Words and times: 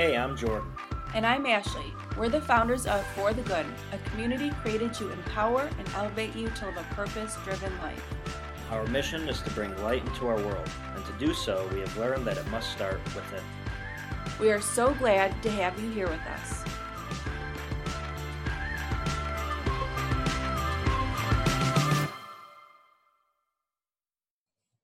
Hey, 0.00 0.16
I'm 0.16 0.34
Jordan. 0.34 0.72
And 1.12 1.26
I'm 1.26 1.44
Ashley. 1.44 1.92
We're 2.16 2.30
the 2.30 2.40
founders 2.40 2.86
of 2.86 3.06
For 3.08 3.34
the 3.34 3.42
Good, 3.42 3.66
a 3.92 3.98
community 4.08 4.48
created 4.62 4.94
to 4.94 5.12
empower 5.12 5.68
and 5.78 5.86
elevate 5.90 6.34
you 6.34 6.48
to 6.48 6.64
live 6.64 6.78
a 6.78 6.94
purpose 6.94 7.36
driven 7.44 7.70
life. 7.82 8.02
Our 8.70 8.86
mission 8.86 9.28
is 9.28 9.42
to 9.42 9.50
bring 9.50 9.76
light 9.82 10.02
into 10.06 10.26
our 10.26 10.38
world, 10.38 10.70
and 10.96 11.04
to 11.04 11.12
do 11.18 11.34
so, 11.34 11.68
we 11.74 11.80
have 11.80 11.94
learned 11.98 12.24
that 12.24 12.38
it 12.38 12.46
must 12.50 12.72
start 12.72 12.98
within. 13.14 13.42
We 14.40 14.50
are 14.50 14.60
so 14.62 14.94
glad 14.94 15.42
to 15.42 15.50
have 15.50 15.78
you 15.78 15.90
here 15.90 16.08
with 16.08 16.26
us. 16.28 16.64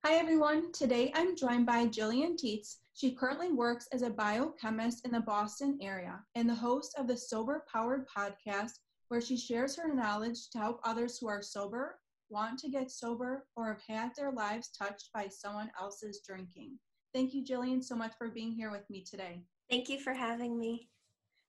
Hi 0.04 0.16
everyone, 0.16 0.72
today 0.72 1.10
I'm 1.14 1.34
joined 1.34 1.64
by 1.64 1.86
Gillian 1.86 2.36
Tietz. 2.36 2.76
She 2.96 3.12
currently 3.12 3.52
works 3.52 3.86
as 3.92 4.00
a 4.00 4.08
biochemist 4.08 5.04
in 5.04 5.12
the 5.12 5.20
Boston 5.20 5.78
area 5.82 6.24
and 6.34 6.48
the 6.48 6.54
host 6.54 6.94
of 6.96 7.06
the 7.06 7.14
Sober 7.14 7.66
Powered 7.70 8.06
podcast, 8.08 8.78
where 9.08 9.20
she 9.20 9.36
shares 9.36 9.76
her 9.76 9.94
knowledge 9.94 10.48
to 10.52 10.58
help 10.58 10.80
others 10.82 11.18
who 11.18 11.28
are 11.28 11.42
sober, 11.42 12.00
want 12.30 12.58
to 12.60 12.70
get 12.70 12.90
sober, 12.90 13.46
or 13.54 13.66
have 13.66 13.82
had 13.86 14.12
their 14.16 14.32
lives 14.32 14.70
touched 14.70 15.10
by 15.12 15.28
someone 15.28 15.70
else's 15.78 16.22
drinking. 16.26 16.78
Thank 17.12 17.34
you, 17.34 17.44
Gillian, 17.44 17.82
so 17.82 17.94
much 17.94 18.14
for 18.16 18.30
being 18.30 18.52
here 18.52 18.70
with 18.70 18.88
me 18.88 19.04
today. 19.04 19.42
Thank 19.68 19.90
you 19.90 20.00
for 20.00 20.14
having 20.14 20.58
me. 20.58 20.88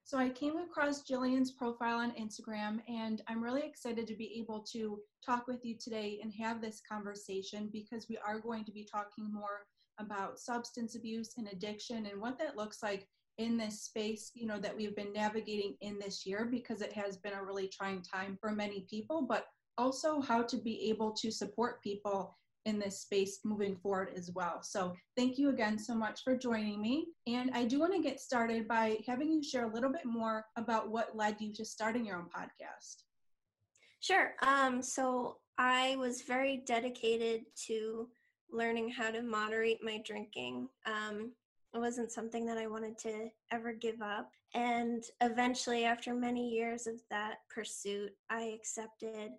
So 0.03 0.17
I 0.17 0.27
came 0.27 0.57
across 0.57 1.03
Gillian's 1.03 1.53
profile 1.53 1.99
on 1.99 2.11
Instagram, 2.11 2.81
and 2.89 3.21
I'm 3.29 3.41
really 3.41 3.63
excited 3.63 4.05
to 4.07 4.15
be 4.15 4.37
able 4.37 4.65
to 4.73 4.99
talk 5.25 5.47
with 5.47 5.63
you 5.63 5.77
today 5.79 6.19
and 6.21 6.33
have 6.33 6.59
this 6.59 6.81
conversation 6.91 7.69
because 7.71 8.09
we 8.09 8.17
are 8.17 8.41
going 8.41 8.65
to 8.65 8.73
be 8.73 8.83
talking 8.83 9.31
more 9.31 9.65
about 9.99 10.39
substance 10.39 10.95
abuse 10.95 11.33
and 11.37 11.47
addiction 11.47 12.05
and 12.05 12.21
what 12.21 12.37
that 12.39 12.57
looks 12.57 12.83
like 12.83 13.07
in 13.37 13.57
this 13.57 13.83
space, 13.83 14.31
you 14.33 14.47
know, 14.47 14.59
that 14.59 14.75
we've 14.75 14.95
been 14.95 15.13
navigating 15.13 15.75
in 15.81 15.99
this 15.99 16.25
year 16.25 16.47
because 16.49 16.81
it 16.81 16.93
has 16.93 17.17
been 17.17 17.33
a 17.33 17.43
really 17.43 17.67
trying 17.67 18.01
time 18.01 18.37
for 18.41 18.51
many 18.51 18.85
people, 18.89 19.21
but 19.21 19.45
also 19.77 20.21
how 20.21 20.41
to 20.41 20.57
be 20.57 20.89
able 20.89 21.11
to 21.11 21.29
support 21.29 21.81
people 21.83 22.35
in 22.65 22.79
this 22.79 22.99
space 22.99 23.39
moving 23.45 23.77
forward 23.77 24.09
as 24.15 24.31
well. 24.33 24.61
So 24.61 24.93
thank 25.15 25.37
you 25.37 25.49
again 25.49 25.79
so 25.79 25.95
much 25.95 26.21
for 26.23 26.35
joining 26.35 26.81
me. 26.81 27.07
And 27.25 27.51
I 27.53 27.63
do 27.63 27.79
want 27.79 27.93
to 27.93 28.01
get 28.01 28.19
started 28.19 28.67
by 28.67 28.97
having 29.07 29.31
you 29.31 29.41
share 29.41 29.69
a 29.69 29.73
little 29.73 29.91
bit 29.91 30.05
more 30.05 30.43
about 30.57 30.89
what 30.89 31.15
led 31.15 31.39
you 31.39 31.53
to 31.53 31.63
starting 31.63 32.05
your 32.05 32.17
own 32.17 32.25
podcast. 32.25 33.03
Sure. 34.01 34.33
Um, 34.41 34.81
so 34.81 35.37
I 35.57 35.95
was 35.95 36.23
very 36.23 36.63
dedicated 36.65 37.41
to 37.67 38.09
learning 38.51 38.89
how 38.89 39.11
to 39.11 39.21
moderate 39.21 39.83
my 39.83 40.01
drinking. 40.05 40.69
Um, 40.85 41.31
it 41.73 41.79
wasn't 41.79 42.11
something 42.11 42.45
that 42.45 42.57
I 42.57 42.67
wanted 42.67 42.97
to 42.99 43.29
ever 43.51 43.73
give 43.73 44.01
up. 44.01 44.31
And 44.53 45.03
eventually, 45.21 45.85
after 45.85 46.13
many 46.13 46.49
years 46.49 46.87
of 46.87 46.95
that 47.09 47.39
pursuit, 47.53 48.11
I 48.29 48.53
accepted 48.55 49.31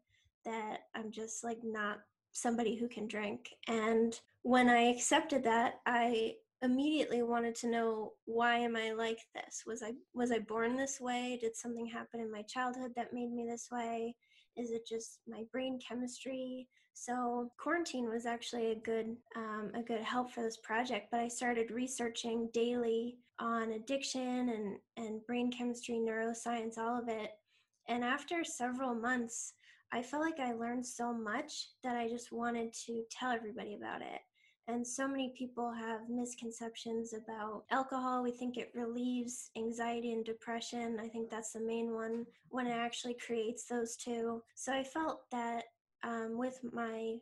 that 0.45 0.81
I'm 0.95 1.11
just 1.11 1.43
like 1.43 1.59
not 1.65 1.99
somebody 2.33 2.77
who 2.77 2.89
can 2.89 3.09
drink. 3.09 3.51
And 3.67 4.19
when 4.43 4.69
I 4.69 4.91
accepted 4.91 5.43
that, 5.45 5.81
I 5.87 6.35
immediately 6.63 7.23
wanted 7.23 7.55
to 7.55 7.71
know 7.71 8.13
why 8.25 8.59
am 8.59 8.77
I 8.77 8.93
like 8.93 9.21
this? 9.35 9.63
Was 9.67 9.83
I 9.83 9.93
was 10.15 10.31
I 10.31 10.41
born 10.41 10.77
this 10.77 11.01
way? 11.01 11.39
Did 11.41 11.57
something 11.57 11.87
happen 11.87 12.21
in 12.21 12.31
my 12.31 12.43
childhood 12.43 12.93
that 12.97 13.13
made 13.13 13.33
me 13.33 13.47
this 13.49 13.69
way? 13.71 14.15
Is 14.57 14.71
it 14.71 14.87
just 14.87 15.21
my 15.29 15.45
brain 15.53 15.79
chemistry? 15.87 16.67
So 17.01 17.53
quarantine 17.59 18.09
was 18.09 18.27
actually 18.27 18.73
a 18.73 18.75
good 18.75 19.17
um, 19.37 19.71
a 19.75 19.83
good 19.83 20.03
help 20.03 20.33
for 20.33 20.43
this 20.43 20.57
project. 20.57 21.09
But 21.13 21.21
I 21.21 21.29
started 21.29 21.71
researching 21.71 22.51
daily 22.53 23.19
on 23.39 23.73
addiction 23.73 24.49
and 24.49 24.79
and 24.97 25.25
brain 25.25 25.53
chemistry, 25.53 25.95
neuroscience, 25.95 26.77
all 26.77 26.99
of 26.99 27.09
it. 27.09 27.31
And 27.87 28.03
after 28.03 28.43
several 28.43 28.95
months, 28.95 29.55
I 29.93 30.03
felt 30.03 30.25
like 30.25 30.41
I 30.41 30.53
learned 30.53 30.85
so 30.85 31.15
much 31.15 31.69
that 31.85 31.97
I 31.97 32.09
just 32.09 32.33
wanted 32.33 32.73
to 32.87 33.05
tell 33.11 33.31
everybody 33.31 33.77
about 33.77 34.03
it. 34.03 34.21
And 34.67 34.87
so 34.87 35.07
many 35.07 35.33
people 35.39 35.73
have 35.73 36.11
misconceptions 36.11 37.15
about 37.15 37.63
alcohol. 37.71 38.25
We 38.25 38.33
think 38.33 38.59
it 38.59 38.73
relieves 38.75 39.51
anxiety 39.57 40.13
and 40.13 40.25
depression. 40.25 40.99
I 41.01 41.09
think 41.09 41.31
that's 41.31 41.53
the 41.53 41.61
main 41.61 41.95
one 41.95 42.27
when 42.51 42.67
it 42.67 42.77
actually 42.77 43.15
creates 43.15 43.65
those 43.65 43.97
two. 43.97 44.43
So 44.57 44.73
I 44.73 44.83
felt 44.83 45.23
that 45.31 45.65
um, 46.03 46.39
with 46.39 46.61
my 46.73 47.19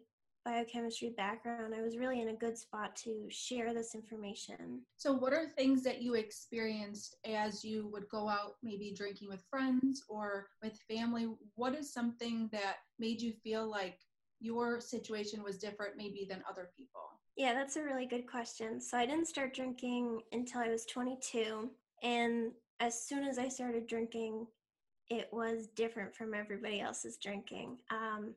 biochemistry 0.46 1.12
background, 1.16 1.74
I 1.74 1.82
was 1.82 1.98
really 1.98 2.20
in 2.20 2.28
a 2.28 2.36
good 2.36 2.56
spot 2.56 2.94
to 3.04 3.26
share 3.28 3.74
this 3.74 3.96
information. 3.96 4.80
So, 4.96 5.12
what 5.12 5.32
are 5.32 5.48
things 5.48 5.82
that 5.82 6.00
you 6.00 6.14
experienced 6.14 7.16
as 7.24 7.64
you 7.64 7.88
would 7.92 8.08
go 8.08 8.28
out, 8.28 8.54
maybe 8.62 8.94
drinking 8.96 9.28
with 9.28 9.44
friends 9.50 10.04
or 10.08 10.46
with 10.62 10.78
family? 10.88 11.26
What 11.56 11.74
is 11.74 11.92
something 11.92 12.48
that 12.52 12.76
made 12.98 13.20
you 13.20 13.32
feel 13.32 13.68
like 13.68 13.98
your 14.40 14.80
situation 14.80 15.42
was 15.42 15.58
different, 15.58 15.96
maybe 15.96 16.26
than 16.30 16.44
other 16.48 16.70
people? 16.76 17.00
Yeah, 17.36 17.52
that's 17.52 17.76
a 17.76 17.82
really 17.82 18.06
good 18.06 18.26
question. 18.30 18.80
So, 18.80 18.96
I 18.96 19.04
didn't 19.04 19.26
start 19.26 19.52
drinking 19.52 20.22
until 20.30 20.60
I 20.60 20.68
was 20.68 20.86
22. 20.86 21.68
And 22.04 22.52
as 22.78 23.02
soon 23.02 23.24
as 23.24 23.38
I 23.38 23.48
started 23.48 23.88
drinking, 23.88 24.46
it 25.08 25.28
was 25.32 25.68
different 25.74 26.14
from 26.14 26.34
everybody 26.34 26.80
else's 26.80 27.16
drinking. 27.16 27.78
Um, 27.90 28.34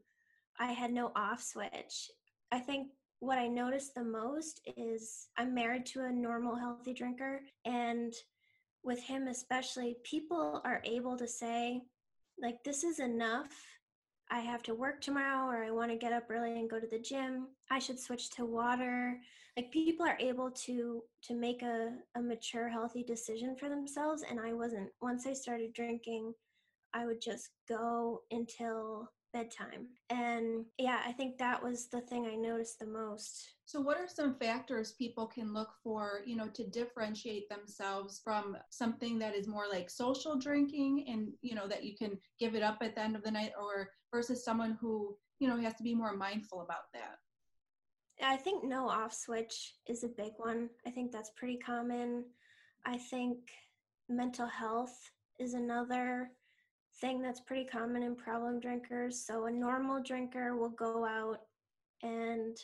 I 0.59 0.73
had 0.73 0.91
no 0.91 1.11
off 1.15 1.41
switch. 1.41 2.11
I 2.51 2.59
think 2.59 2.89
what 3.19 3.37
I 3.37 3.47
noticed 3.47 3.95
the 3.95 4.03
most 4.03 4.61
is 4.77 5.27
I'm 5.37 5.53
married 5.53 5.85
to 5.87 6.05
a 6.05 6.11
normal, 6.11 6.55
healthy 6.55 6.93
drinker. 6.93 7.41
And 7.65 8.13
with 8.83 9.01
him, 9.01 9.27
especially, 9.27 9.97
people 10.03 10.61
are 10.63 10.81
able 10.83 11.17
to 11.17 11.27
say, 11.27 11.81
like, 12.41 12.63
this 12.63 12.83
is 12.83 12.99
enough. 12.99 13.49
I 14.31 14.39
have 14.39 14.63
to 14.63 14.75
work 14.75 15.01
tomorrow, 15.01 15.47
or 15.47 15.63
I 15.63 15.71
want 15.71 15.91
to 15.91 15.97
get 15.97 16.13
up 16.13 16.25
early 16.29 16.51
and 16.51 16.69
go 16.69 16.79
to 16.79 16.87
the 16.87 16.99
gym. 16.99 17.47
I 17.71 17.79
should 17.79 17.99
switch 17.99 18.29
to 18.31 18.45
water. 18.45 19.19
Like 19.57 19.71
people 19.71 20.05
are 20.05 20.17
able 20.19 20.51
to 20.51 21.03
to 21.23 21.33
make 21.33 21.63
a, 21.63 21.95
a 22.15 22.21
mature, 22.21 22.69
healthy 22.69 23.03
decision 23.03 23.55
for 23.59 23.69
themselves. 23.69 24.23
And 24.29 24.39
I 24.39 24.53
wasn't. 24.53 24.89
Once 25.01 25.25
I 25.25 25.33
started 25.33 25.73
drinking, 25.73 26.33
I 26.93 27.05
would 27.05 27.21
just 27.21 27.49
go 27.67 28.21
until 28.31 29.09
bedtime. 29.33 29.87
And 30.09 30.65
yeah, 30.77 31.01
I 31.05 31.11
think 31.11 31.37
that 31.37 31.61
was 31.61 31.87
the 31.87 32.01
thing 32.01 32.25
I 32.25 32.35
noticed 32.35 32.79
the 32.79 32.87
most. 32.87 33.53
So 33.65 33.79
what 33.79 33.97
are 33.97 34.07
some 34.07 34.35
factors 34.35 34.93
people 34.93 35.27
can 35.27 35.53
look 35.53 35.69
for, 35.83 36.21
you 36.25 36.35
know, 36.35 36.47
to 36.47 36.67
differentiate 36.67 37.49
themselves 37.49 38.19
from 38.23 38.57
something 38.69 39.19
that 39.19 39.35
is 39.35 39.47
more 39.47 39.65
like 39.71 39.89
social 39.89 40.37
drinking 40.37 41.05
and, 41.07 41.29
you 41.41 41.55
know, 41.55 41.67
that 41.67 41.83
you 41.83 41.95
can 41.95 42.17
give 42.39 42.55
it 42.55 42.63
up 42.63 42.79
at 42.81 42.95
the 42.95 43.01
end 43.01 43.15
of 43.15 43.23
the 43.23 43.31
night 43.31 43.51
or 43.59 43.89
versus 44.11 44.43
someone 44.43 44.77
who, 44.81 45.15
you 45.39 45.47
know, 45.47 45.57
has 45.57 45.75
to 45.75 45.83
be 45.83 45.93
more 45.93 46.15
mindful 46.15 46.61
about 46.61 46.91
that? 46.93 47.17
I 48.21 48.37
think 48.37 48.63
no 48.63 48.89
off 48.89 49.13
switch 49.13 49.75
is 49.87 50.03
a 50.03 50.09
big 50.09 50.33
one. 50.37 50.69
I 50.85 50.89
think 50.89 51.11
that's 51.11 51.31
pretty 51.37 51.57
common. 51.57 52.25
I 52.85 52.97
think 52.97 53.37
mental 54.09 54.47
health 54.47 55.11
is 55.39 55.53
another 55.53 56.31
thing 57.01 57.21
that's 57.21 57.39
pretty 57.41 57.65
common 57.65 58.03
in 58.03 58.15
problem 58.15 58.59
drinkers. 58.59 59.25
So 59.25 59.45
a 59.45 59.51
normal 59.51 60.01
drinker 60.01 60.55
will 60.55 60.69
go 60.69 61.05
out 61.05 61.39
and 62.03 62.57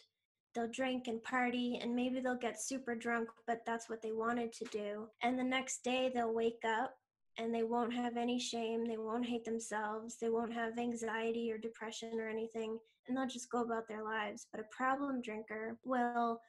they'll 0.53 0.71
drink 0.71 1.07
and 1.07 1.21
party 1.23 1.79
and 1.81 1.95
maybe 1.95 2.19
they'll 2.19 2.35
get 2.35 2.61
super 2.61 2.95
drunk, 2.95 3.29
but 3.47 3.61
that's 3.65 3.89
what 3.89 4.01
they 4.01 4.11
wanted 4.11 4.53
to 4.53 4.65
do. 4.65 5.07
And 5.21 5.37
the 5.37 5.43
next 5.43 5.83
day 5.83 6.11
they'll 6.13 6.33
wake 6.33 6.63
up 6.65 6.95
and 7.37 7.53
they 7.53 7.63
won't 7.63 7.93
have 7.93 8.15
any 8.15 8.39
shame, 8.39 8.85
they 8.85 8.97
won't 8.97 9.25
hate 9.25 9.43
themselves, 9.43 10.17
they 10.19 10.29
won't 10.29 10.53
have 10.53 10.79
anxiety 10.79 11.51
or 11.51 11.57
depression 11.57 12.17
or 12.19 12.29
anything, 12.29 12.79
and 13.07 13.17
they'll 13.17 13.27
just 13.27 13.51
go 13.51 13.61
about 13.61 13.87
their 13.89 14.03
lives. 14.03 14.47
But 14.51 14.61
a 14.61 14.75
problem 14.75 15.21
drinker 15.21 15.77
will 15.83 16.39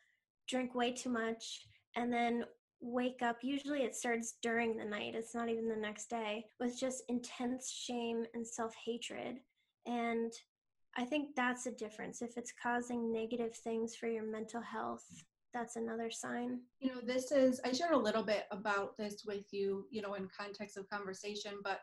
drink 0.48 0.76
way 0.76 0.92
too 0.92 1.10
much 1.10 1.66
and 1.96 2.12
then 2.12 2.44
wake 2.80 3.22
up 3.22 3.38
usually 3.42 3.82
it 3.82 3.96
starts 3.96 4.34
during 4.42 4.76
the 4.76 4.84
night 4.84 5.14
it's 5.14 5.34
not 5.34 5.48
even 5.48 5.68
the 5.68 5.76
next 5.76 6.10
day 6.10 6.44
with 6.60 6.78
just 6.78 7.02
intense 7.08 7.70
shame 7.70 8.24
and 8.34 8.46
self-hatred. 8.46 9.36
And 9.86 10.32
i 10.96 11.04
think 11.04 11.34
that's 11.36 11.66
a 11.66 11.72
difference. 11.72 12.22
If 12.22 12.36
it's 12.36 12.52
causing 12.62 13.12
negative 13.12 13.54
things 13.56 13.96
for 13.96 14.08
your 14.08 14.30
mental 14.30 14.60
health 14.60 15.04
that's 15.54 15.76
another 15.76 16.10
sign. 16.10 16.60
You 16.80 16.90
know 16.94 17.00
this 17.00 17.32
is 17.32 17.60
i 17.64 17.72
shared 17.72 17.92
a 17.92 17.98
little 17.98 18.22
bit 18.22 18.44
about 18.50 18.96
this 18.98 19.24
with 19.26 19.44
you 19.52 19.86
you 19.90 20.02
know 20.02 20.14
in 20.14 20.28
context 20.36 20.76
of 20.76 20.88
conversation 20.90 21.54
but 21.64 21.80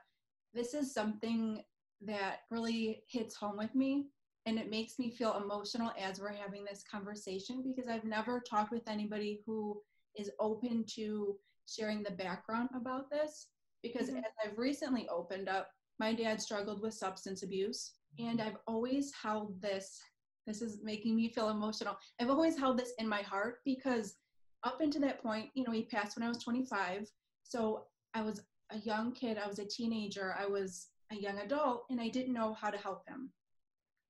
this 0.53 0.73
is 0.73 0.93
something 0.93 1.63
that 2.05 2.41
really 2.51 3.03
hits 3.09 3.35
home 3.35 3.57
with 3.57 3.73
me 3.73 4.05
and 4.45 4.59
it 4.59 4.69
makes 4.69 4.99
me 4.99 5.09
feel 5.09 5.41
emotional 5.41 5.91
as 5.99 6.19
we're 6.19 6.33
having 6.33 6.63
this 6.63 6.83
conversation 6.89 7.63
because 7.63 7.89
i've 7.89 8.03
never 8.03 8.39
talked 8.39 8.71
with 8.71 8.87
anybody 8.87 9.41
who 9.45 9.81
is 10.17 10.31
open 10.39 10.85
to 10.95 11.35
sharing 11.67 12.03
the 12.03 12.11
background 12.11 12.69
about 12.75 13.09
this 13.09 13.47
because 13.81 14.07
mm-hmm. 14.07 14.17
as 14.17 14.31
I've 14.43 14.57
recently 14.57 15.07
opened 15.09 15.49
up, 15.49 15.69
my 15.99 16.13
dad 16.13 16.41
struggled 16.41 16.81
with 16.81 16.93
substance 16.93 17.43
abuse 17.43 17.93
and 18.19 18.41
I've 18.41 18.57
always 18.67 19.11
held 19.13 19.61
this 19.61 19.99
this 20.45 20.61
is 20.61 20.79
making 20.83 21.15
me 21.15 21.29
feel 21.29 21.49
emotional. 21.49 21.95
I've 22.19 22.29
always 22.29 22.57
held 22.57 22.77
this 22.77 22.91
in 22.99 23.07
my 23.07 23.21
heart 23.21 23.59
because 23.63 24.15
up 24.63 24.81
until 24.81 25.01
that 25.01 25.23
point, 25.23 25.49
you 25.53 25.63
know, 25.63 25.71
he 25.71 25.83
passed 25.83 26.17
when 26.17 26.25
I 26.25 26.29
was 26.29 26.37
25 26.39 27.09
So 27.43 27.85
I 28.13 28.21
was 28.21 28.41
a 28.71 28.77
young 28.79 29.13
kid, 29.13 29.37
I 29.37 29.47
was 29.47 29.59
a 29.59 29.65
teenager, 29.65 30.35
I 30.37 30.45
was 30.45 30.87
a 31.11 31.15
young 31.15 31.39
adult, 31.39 31.85
and 31.89 32.01
I 32.01 32.09
didn't 32.09 32.33
know 32.33 32.53
how 32.53 32.69
to 32.69 32.77
help 32.77 33.07
him. 33.07 33.31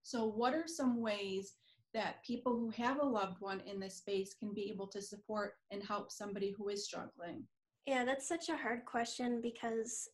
So, 0.04 0.26
what 0.26 0.54
are 0.54 0.66
some 0.68 1.02
ways 1.02 1.54
that 1.94 2.24
people 2.24 2.54
who 2.54 2.70
have 2.72 3.00
a 3.00 3.06
loved 3.06 3.40
one 3.40 3.62
in 3.66 3.80
this 3.80 3.98
space 3.98 4.34
can 4.34 4.54
be 4.54 4.70
able 4.70 4.88
to 4.88 5.02
support 5.02 5.54
and 5.72 5.84
help 5.84 6.12
somebody 6.12 6.54
who 6.58 6.70
is 6.70 6.86
struggling? 6.86 7.44
Yeah, 7.86 8.06
that's 8.06 8.28
such 8.28 8.50
a 8.50 8.58
hard 8.58 8.86
question 8.86 9.42
because 9.42 10.08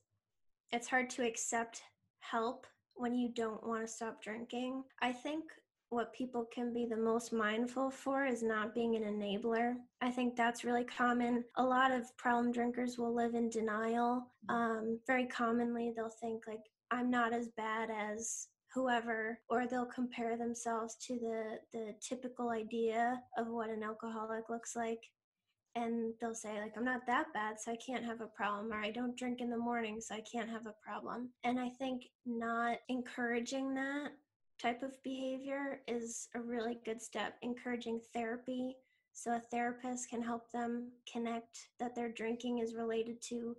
it's 0.72 0.88
hard 0.88 1.10
to 1.12 1.26
accept 1.26 1.81
help 2.20 2.68
when 2.96 3.16
you 3.16 3.30
don't 3.30 3.66
want 3.66 3.81
to 3.81 3.88
stop 3.88 4.22
drinking. 4.22 4.84
I 5.02 5.12
think 5.12 5.46
what 5.90 6.14
people 6.14 6.46
can 6.54 6.72
be 6.74 6.86
the 6.86 6.98
most 6.98 7.34
mindful 7.34 7.90
for 7.90 8.26
is 8.26 8.44
not 8.44 8.76
being 8.76 8.96
an 8.96 9.04
enabler. 9.04 9.76
I 10.02 10.12
think 10.12 10.36
that's 10.36 10.64
really 10.64 10.84
common. 10.84 11.44
A 11.58 11.64
lot 11.64 11.92
of 11.92 12.16
problem 12.18 12.52
drinkers 12.52 12.98
will 12.98 13.14
live 13.14 13.34
in 13.34 13.50
denial. 13.50 14.28
Mm-hmm. 14.50 14.56
Um, 14.56 15.00
very 15.08 15.26
commonly, 15.26 15.92
they'll 15.96 16.10
think, 16.10 16.44
like, 16.48 16.64
I'm 16.92 17.10
not 17.10 17.34
as 17.34 17.50
bad 17.58 17.90
as 17.90 18.48
whoever 18.74 19.39
or 19.50 19.68
they'll 19.68 19.86
compare 19.86 20.38
themselves 20.38 20.95
to 21.07 21.16
the 21.16 21.60
the 21.74 21.94
typical 22.01 22.50
idea 22.50 23.21
of 23.38 23.48
what 23.48 23.69
an 23.69 23.83
alcoholic 23.83 24.50
looks 24.50 24.75
like. 24.75 25.01
And 25.75 26.13
they'll 26.19 26.36
say 26.36 26.60
like 26.60 26.74
i'm 26.75 26.83
not 26.83 27.06
that 27.06 27.27
bad 27.33 27.60
so 27.60 27.71
i 27.71 27.77
can't 27.77 28.04
have 28.04 28.21
a 28.21 28.27
problem 28.27 28.74
or 28.74 28.81
i 28.81 28.89
don't 28.89 29.16
drink 29.16 29.39
in 29.39 29.51
the 29.51 29.57
morning 29.57 30.01
so 30.01 30.16
i 30.16 30.24
can't 30.31 30.50
have 30.50 30.66
a 30.66 30.75
problem. 30.83 31.30
And 31.44 31.60
i 31.60 31.69
think 31.69 32.04
not 32.25 32.77
encouraging 32.89 33.75
that 33.75 34.10
type 34.62 34.83
of 34.83 35.01
behavior 35.04 35.81
is 35.88 36.27
a 36.36 36.39
really 36.39 36.80
good 36.86 37.01
step. 37.01 37.36
Encouraging 37.42 38.01
therapy 38.13 38.75
so 39.13 39.31
a 39.31 39.42
therapist 39.51 40.10
can 40.10 40.21
help 40.21 40.51
them 40.51 40.92
connect 41.12 41.69
that 41.80 41.95
their 41.95 42.10
drinking 42.10 42.60
is 42.60 42.75
related 42.75 43.21
to 43.24 43.56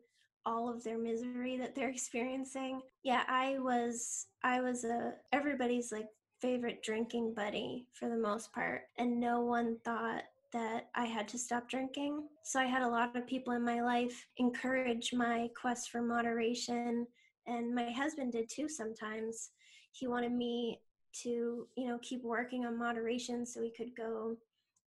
all 0.46 0.68
of 0.68 0.82
their 0.82 0.98
misery 0.98 1.56
that 1.56 1.74
they're 1.74 1.88
experiencing 1.96 2.80
yeah 3.02 3.22
i 3.28 3.58
was 3.58 4.26
i 4.42 4.60
was 4.60 4.84
a 4.84 5.14
everybody's 5.32 5.92
like 5.92 6.06
favorite 6.40 6.82
drinking 6.82 7.34
buddy 7.34 7.86
for 7.92 8.08
the 8.08 8.16
most 8.16 8.52
part 8.52 8.82
and 8.98 9.20
no 9.20 9.40
one 9.40 9.76
thought 9.84 10.24
that 10.52 10.88
I 10.94 11.06
had 11.06 11.28
to 11.28 11.38
stop 11.38 11.68
drinking. 11.68 12.24
So 12.42 12.60
I 12.60 12.64
had 12.64 12.82
a 12.82 12.88
lot 12.88 13.14
of 13.16 13.26
people 13.26 13.52
in 13.52 13.64
my 13.64 13.82
life 13.82 14.26
encourage 14.38 15.12
my 15.12 15.48
quest 15.60 15.90
for 15.90 16.02
moderation. 16.02 17.06
And 17.46 17.74
my 17.74 17.90
husband 17.90 18.32
did 18.32 18.48
too 18.48 18.68
sometimes. 18.68 19.50
He 19.92 20.06
wanted 20.06 20.32
me 20.32 20.80
to, 21.22 21.66
you 21.76 21.88
know, 21.88 21.98
keep 22.02 22.22
working 22.22 22.66
on 22.66 22.78
moderation 22.78 23.46
so 23.46 23.60
we 23.60 23.70
could 23.70 23.94
go 23.96 24.36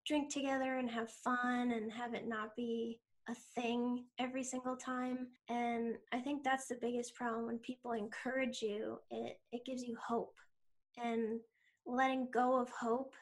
drink 0.05 0.31
together 0.31 0.77
and 0.77 0.89
have 0.89 1.11
fun 1.11 1.71
and 1.71 1.91
have 1.91 2.13
it 2.13 2.27
not 2.27 2.55
be 2.55 2.99
a 3.29 3.35
thing 3.55 4.05
every 4.19 4.43
single 4.43 4.75
time. 4.75 5.27
And 5.49 5.95
I 6.11 6.19
think 6.19 6.43
that's 6.43 6.67
the 6.67 6.77
biggest 6.81 7.15
problem 7.15 7.45
when 7.45 7.59
people 7.59 7.91
encourage 7.91 8.61
you, 8.61 8.99
it, 9.09 9.39
it 9.51 9.65
gives 9.65 9.83
you 9.83 9.97
hope. 10.05 10.35
And 11.01 11.39
letting 11.85 12.27
go 12.31 12.59
of 12.59 12.69
hope 12.69 13.13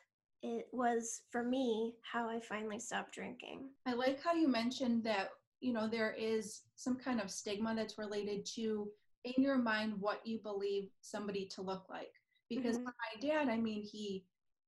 it 0.42 0.68
was 0.72 1.22
for 1.32 1.44
me 1.44 1.96
how 2.02 2.30
I 2.30 2.40
finally 2.40 2.80
stopped 2.80 3.14
drinking. 3.14 3.70
I 3.86 3.94
like 3.94 4.24
how 4.24 4.34
you 4.34 4.48
mentioned 4.48 5.04
that, 5.04 5.30
you 5.60 5.74
know, 5.74 5.88
there 5.88 6.16
is 6.18 6.62
some 6.76 6.96
kind 6.96 7.20
of 7.20 7.30
stigma 7.30 7.76
that's 7.76 7.98
related 7.98 8.46
to 8.56 8.88
in 9.26 9.44
your 9.44 9.58
mind 9.58 9.94
what 10.00 10.26
you 10.26 10.40
believe 10.40 10.90
somebody 11.02 11.46
to 11.56 11.62
look 11.62 11.86
like. 11.90 12.14
Because 12.50 12.78
mm-hmm. 12.78 12.86
my 12.86 13.28
dad, 13.28 13.50
I 13.50 13.58
mean, 13.58 13.84
he 13.84 14.26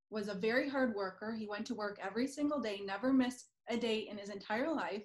was 0.10 0.28
a 0.28 0.33
very 0.33 0.69
hard 0.69 0.94
worker. 0.94 1.33
He 1.33 1.48
went 1.48 1.66
to 1.68 1.75
work 1.75 1.98
every 2.04 2.28
single 2.28 2.60
day, 2.60 2.81
never 2.86 3.13
missed 3.13 3.48
a 3.69 3.78
day 3.78 4.07
in 4.12 4.18
his 4.18 4.30
entire 4.30 4.72
life. 4.72 5.04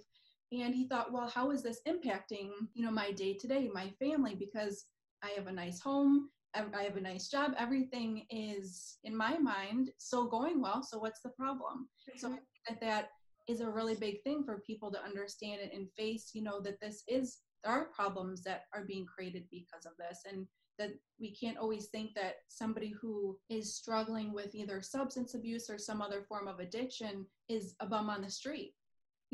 And 0.53 0.75
he 0.75 0.87
thought, 0.87 1.13
well, 1.13 1.29
how 1.29 1.51
is 1.51 1.63
this 1.63 1.81
impacting, 1.89 2.51
you 2.75 2.85
know, 2.85 2.91
my 2.91 3.11
day 3.11 3.35
to 3.35 3.49
day, 3.49 3.69
my 3.73 3.91
family? 3.99 4.35
Because 4.35 4.85
I 5.23 5.31
have 5.31 5.49
a 5.49 5.53
nice 5.53 5.81
home, 5.81 6.31
I 6.55 6.83
have 6.83 6.97
a 6.97 7.01
nice 7.01 7.29
job. 7.29 7.53
Everything 7.59 8.27
is, 8.31 8.99
in 9.05 9.17
my 9.17 9.37
mind, 9.39 9.91
still 9.99 10.27
going 10.27 10.61
well. 10.61 10.83
So 10.83 10.99
what's 10.99 11.21
the 11.21 11.31
problem? 11.31 11.89
Mm-hmm. 12.09 12.19
So 12.19 12.39
that 12.69 12.81
that 12.81 13.09
is 13.49 13.61
a 13.61 13.71
really 13.71 13.95
big 13.95 14.23
thing 14.23 14.43
for 14.45 14.63
people 14.67 14.91
to 14.93 15.03
understand 15.03 15.61
it 15.61 15.73
and 15.75 15.89
face. 15.97 16.31
You 16.35 16.43
know 16.43 16.61
that 16.61 16.81
this 16.81 17.03
is 17.09 17.39
there 17.63 17.73
are 17.73 17.87
problems 17.87 18.43
that 18.45 18.65
are 18.75 18.85
being 18.85 19.07
created 19.07 19.45
because 19.51 19.87
of 19.87 19.93
this, 19.99 20.21
and 20.31 20.47
that 20.79 20.91
we 21.21 21.35
can't 21.35 21.59
always 21.59 21.87
think 21.87 22.15
that 22.15 22.37
somebody 22.49 22.95
who 23.01 23.37
is 23.49 23.75
struggling 23.75 24.33
with 24.33 24.55
either 24.55 24.83
substance 24.83 25.35
abuse 25.35 25.71
or 25.71 25.79
some 25.79 26.03
other 26.03 26.23
form 26.23 26.49
of 26.49 26.61
addiction 26.61 27.27
is 27.49 27.75
a 27.81 27.87
bum 27.87 28.11
on 28.11 28.23
the 28.23 28.31
street. 28.31 28.75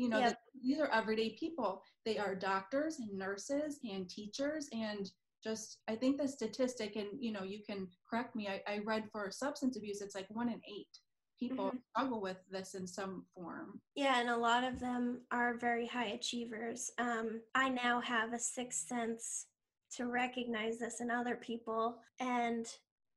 You 0.03 0.09
know, 0.09 0.33
these 0.61 0.79
are 0.79 0.89
everyday 0.91 1.31
people. 1.39 1.81
They 2.05 2.17
are 2.17 2.35
doctors 2.35 2.99
and 2.99 3.17
nurses 3.17 3.79
and 3.83 4.09
teachers 4.09 4.69
and 4.73 5.09
just 5.43 5.79
i 5.89 5.95
think 5.95 6.17
the 6.17 6.27
statistic 6.27 6.95
and 6.95 7.07
you 7.19 7.31
know 7.31 7.43
you 7.43 7.59
can 7.67 7.87
correct 8.09 8.35
me 8.35 8.47
i, 8.47 8.61
I 8.67 8.79
read 8.79 9.09
for 9.11 9.29
substance 9.29 9.75
abuse 9.75 10.01
it's 10.01 10.15
like 10.15 10.27
one 10.29 10.47
in 10.47 10.61
eight 10.67 10.87
people 11.39 11.65
mm-hmm. 11.65 11.77
struggle 11.89 12.21
with 12.21 12.37
this 12.49 12.75
in 12.75 12.87
some 12.87 13.25
form 13.35 13.81
yeah 13.95 14.19
and 14.19 14.29
a 14.29 14.37
lot 14.37 14.63
of 14.63 14.79
them 14.79 15.21
are 15.31 15.57
very 15.57 15.85
high 15.85 16.07
achievers 16.07 16.91
um, 16.97 17.41
i 17.55 17.67
now 17.67 17.99
have 17.99 18.33
a 18.33 18.39
sixth 18.39 18.87
sense 18.87 19.47
to 19.95 20.05
recognize 20.07 20.79
this 20.79 21.01
in 21.01 21.11
other 21.11 21.35
people 21.35 21.97
and 22.19 22.67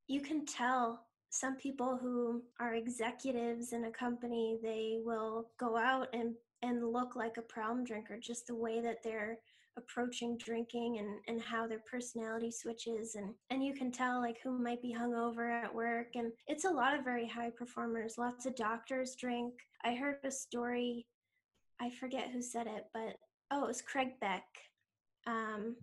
you 0.07 0.19
can 0.19 0.45
tell 0.45 1.05
some 1.29 1.55
people 1.55 1.97
who 2.01 2.41
are 2.59 2.75
executives 2.75 3.73
in 3.73 3.85
a 3.85 3.91
company 3.91 4.57
they 4.61 4.99
will 5.03 5.49
go 5.59 5.77
out 5.77 6.07
and 6.13 6.33
and 6.61 6.91
look 6.91 7.15
like 7.15 7.37
a 7.37 7.41
problem 7.41 7.83
drinker 7.83 8.17
just 8.19 8.47
the 8.47 8.55
way 8.55 8.81
that 8.81 9.03
they're 9.03 9.37
approaching 9.77 10.37
drinking 10.37 10.97
and, 10.97 11.19
and 11.27 11.41
how 11.41 11.67
their 11.67 11.81
personality 11.89 12.51
switches 12.51 13.15
and, 13.15 13.33
and 13.51 13.63
you 13.63 13.73
can 13.73 13.91
tell 13.91 14.19
like 14.19 14.37
who 14.43 14.57
might 14.57 14.81
be 14.81 14.93
hungover 14.93 15.51
at 15.51 15.73
work 15.73 16.07
and 16.15 16.31
it's 16.47 16.65
a 16.65 16.69
lot 16.69 16.97
of 16.97 17.05
very 17.05 17.27
high 17.27 17.51
performers. 17.51 18.17
Lots 18.17 18.45
of 18.45 18.55
doctors 18.55 19.15
drink. 19.15 19.53
I 19.85 19.93
heard 19.93 20.17
a 20.23 20.31
story 20.31 21.05
i 21.79 21.91
forget 21.91 22.31
who 22.31 22.41
said 22.41 22.65
it 22.65 22.85
but 22.91 23.17
oh 23.51 23.63
it 23.63 23.67
was 23.67 23.81
craig 23.81 24.19
beck. 24.19 24.45
Um, 25.27 25.75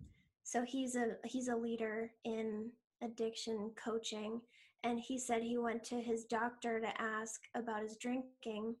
so 0.43 0.63
he's 0.63 0.95
a 0.95 1.15
he's 1.23 1.47
a 1.47 1.55
leader 1.55 2.11
in 2.25 2.69
addiction 3.01 3.71
coaching 3.81 4.41
and 4.83 4.99
he 4.99 5.17
said 5.17 5.41
he 5.41 5.57
went 5.57 5.83
to 5.85 6.01
his 6.01 6.25
doctor 6.25 6.79
to 6.79 7.01
ask 7.01 7.41
about 7.55 7.81
his 7.81 7.97
drinking 7.97 8.75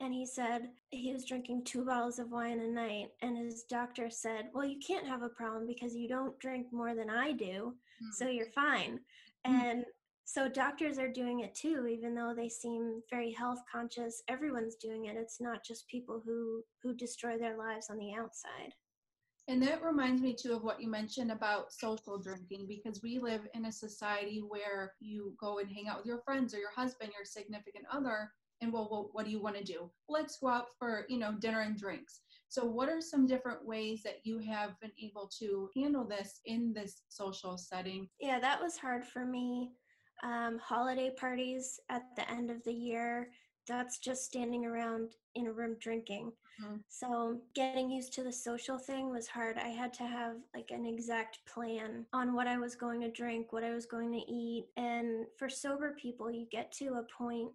and 0.00 0.12
he 0.12 0.26
said 0.26 0.68
he 0.90 1.12
was 1.12 1.24
drinking 1.24 1.64
two 1.64 1.84
bottles 1.84 2.18
of 2.18 2.30
wine 2.30 2.60
a 2.60 2.66
night 2.66 3.08
and 3.22 3.36
his 3.36 3.64
doctor 3.64 4.10
said 4.10 4.46
well 4.52 4.64
you 4.64 4.78
can't 4.86 5.06
have 5.06 5.22
a 5.22 5.28
problem 5.28 5.66
because 5.66 5.94
you 5.94 6.08
don't 6.08 6.38
drink 6.38 6.66
more 6.72 6.94
than 6.94 7.10
i 7.10 7.32
do 7.32 7.74
mm. 8.02 8.12
so 8.12 8.28
you're 8.28 8.50
fine 8.54 8.98
mm. 9.46 9.52
and 9.52 9.84
so 10.24 10.48
doctors 10.48 10.98
are 10.98 11.08
doing 11.08 11.40
it 11.40 11.54
too 11.54 11.86
even 11.86 12.14
though 12.14 12.34
they 12.36 12.48
seem 12.48 13.00
very 13.10 13.32
health 13.32 13.60
conscious 13.70 14.22
everyone's 14.28 14.76
doing 14.76 15.06
it 15.06 15.16
it's 15.16 15.40
not 15.40 15.64
just 15.64 15.88
people 15.88 16.22
who 16.24 16.62
who 16.82 16.94
destroy 16.94 17.38
their 17.38 17.56
lives 17.56 17.88
on 17.90 17.98
the 17.98 18.12
outside 18.12 18.72
and 19.48 19.62
that 19.62 19.82
reminds 19.82 20.20
me 20.22 20.34
too 20.34 20.54
of 20.54 20.64
what 20.64 20.80
you 20.80 20.88
mentioned 20.88 21.30
about 21.30 21.72
social 21.72 22.18
drinking 22.18 22.66
because 22.66 23.00
we 23.00 23.20
live 23.20 23.42
in 23.54 23.66
a 23.66 23.72
society 23.72 24.42
where 24.46 24.94
you 24.98 25.34
go 25.40 25.58
and 25.58 25.70
hang 25.70 25.86
out 25.86 25.98
with 25.98 26.06
your 26.06 26.20
friends 26.24 26.52
or 26.52 26.58
your 26.58 26.72
husband, 26.74 27.12
your 27.16 27.24
significant 27.24 27.84
other, 27.92 28.32
and 28.60 28.72
well, 28.72 28.88
well 28.90 29.10
what 29.12 29.24
do 29.24 29.30
you 29.30 29.40
want 29.40 29.56
to 29.56 29.64
do? 29.64 29.90
Let's 30.08 30.38
go 30.38 30.48
out 30.48 30.66
for 30.78 31.06
you 31.08 31.18
know 31.18 31.32
dinner 31.38 31.60
and 31.60 31.76
drinks. 31.76 32.20
So 32.48 32.64
what 32.64 32.88
are 32.88 33.00
some 33.00 33.26
different 33.26 33.64
ways 33.66 34.02
that 34.04 34.20
you 34.24 34.38
have 34.38 34.78
been 34.80 34.92
able 35.02 35.28
to 35.40 35.68
handle 35.76 36.04
this 36.04 36.40
in 36.46 36.72
this 36.72 37.02
social 37.08 37.58
setting? 37.58 38.08
Yeah 38.20 38.38
that 38.40 38.60
was 38.60 38.76
hard 38.76 39.04
for 39.04 39.24
me. 39.24 39.72
Um, 40.22 40.58
holiday 40.58 41.12
parties 41.18 41.78
at 41.90 42.04
the 42.16 42.28
end 42.30 42.50
of 42.50 42.62
the 42.64 42.72
year 42.72 43.28
that's 43.68 43.98
just 43.98 44.24
standing 44.24 44.64
around 44.64 45.10
in 45.34 45.46
a 45.46 45.52
room 45.52 45.76
drinking. 45.80 46.32
Mm-hmm. 46.62 46.76
so 46.88 47.38
getting 47.54 47.90
used 47.90 48.14
to 48.14 48.22
the 48.22 48.32
social 48.32 48.78
thing 48.78 49.10
was 49.10 49.26
hard. 49.26 49.58
I 49.58 49.68
had 49.68 49.92
to 49.94 50.04
have 50.04 50.36
like 50.54 50.70
an 50.70 50.86
exact 50.86 51.40
plan 51.46 52.06
on 52.14 52.32
what 52.32 52.46
i 52.46 52.56
was 52.56 52.74
going 52.74 53.00
to 53.02 53.10
drink 53.10 53.52
what 53.52 53.62
i 53.62 53.74
was 53.74 53.84
going 53.84 54.10
to 54.12 54.32
eat 54.32 54.64
and 54.78 55.26
for 55.38 55.50
sober 55.50 55.94
people 56.00 56.30
you 56.30 56.46
get 56.50 56.72
to 56.72 56.94
a 56.94 57.22
point 57.22 57.50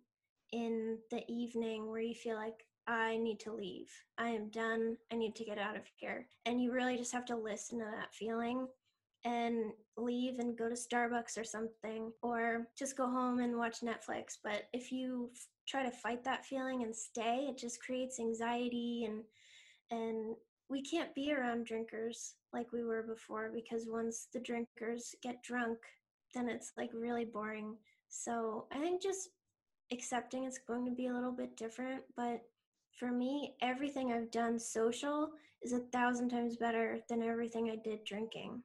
in 0.52 0.98
the 1.10 1.24
evening 1.28 1.90
where 1.90 2.02
you 2.02 2.14
feel 2.14 2.36
like 2.36 2.66
I 2.88 3.18
need 3.18 3.40
to 3.42 3.54
leave. 3.54 3.90
I 4.18 4.30
am 4.30 4.50
done. 4.50 4.98
I 5.12 5.16
need 5.16 5.36
to 5.36 5.46
get 5.46 5.58
out 5.58 5.76
of 5.76 5.84
here. 5.98 6.28
And 6.46 6.62
you 6.62 6.72
really 6.72 6.98
just 6.98 7.14
have 7.14 7.26
to 7.26 7.36
listen 7.36 7.80
to 7.80 7.86
that 7.86 8.14
feeling 8.14 8.68
and 9.24 9.72
leave 9.98 10.40
and 10.40 10.58
go 10.58 10.68
to 10.68 10.76
Starbucks 10.76 11.38
or 11.38 11.44
something, 11.44 12.12
or 12.24 12.68
just 12.78 12.98
go 12.98 13.06
home 13.06 13.40
and 13.40 13.56
watch 13.56 13.82
Netflix. 13.82 14.38
But 14.44 14.64
if 14.74 14.92
you 14.92 15.30
f- 15.34 15.48
try 15.68 15.84
to 15.84 15.92
fight 15.92 16.24
that 16.24 16.46
feeling 16.46 16.84
and 16.84 16.96
stay, 16.96 17.48
it 17.50 17.58
just 17.58 17.82
creates 17.82 18.20
anxiety 18.20 19.08
and 19.08 19.24
and 19.92 20.36
we 20.70 20.82
can't 20.82 21.14
be 21.14 21.34
around 21.34 21.66
drinkers 21.66 22.36
like 22.54 22.72
we 22.72 22.84
were 22.84 23.04
before 23.04 23.52
because 23.54 23.88
once 23.90 24.28
the 24.34 24.40
drinkers 24.40 25.14
get 25.22 25.44
drunk, 25.44 25.78
then 26.34 26.48
it's 26.48 26.72
like 26.78 26.92
really 26.94 27.26
boring. 27.26 27.76
So 28.08 28.68
I 28.72 28.80
think 28.80 29.02
just 29.02 29.30
accepting 29.92 30.46
it's 30.46 30.58
going 30.58 30.86
to 30.86 30.92
be 30.92 31.08
a 31.08 31.14
little 31.14 31.32
bit 31.32 31.58
different, 31.58 32.02
but 32.16 32.42
for 32.98 33.12
me, 33.12 33.56
everything 33.62 34.12
I've 34.12 34.32
done 34.32 34.60
social 34.60 35.30
is 35.62 35.74
a 35.74 35.80
thousand 35.92 36.30
times 36.30 36.58
better 36.58 37.00
than 37.10 37.24
everything 37.24 37.70
I 37.70 37.78
did 37.78 38.04
drinking. 38.04 38.62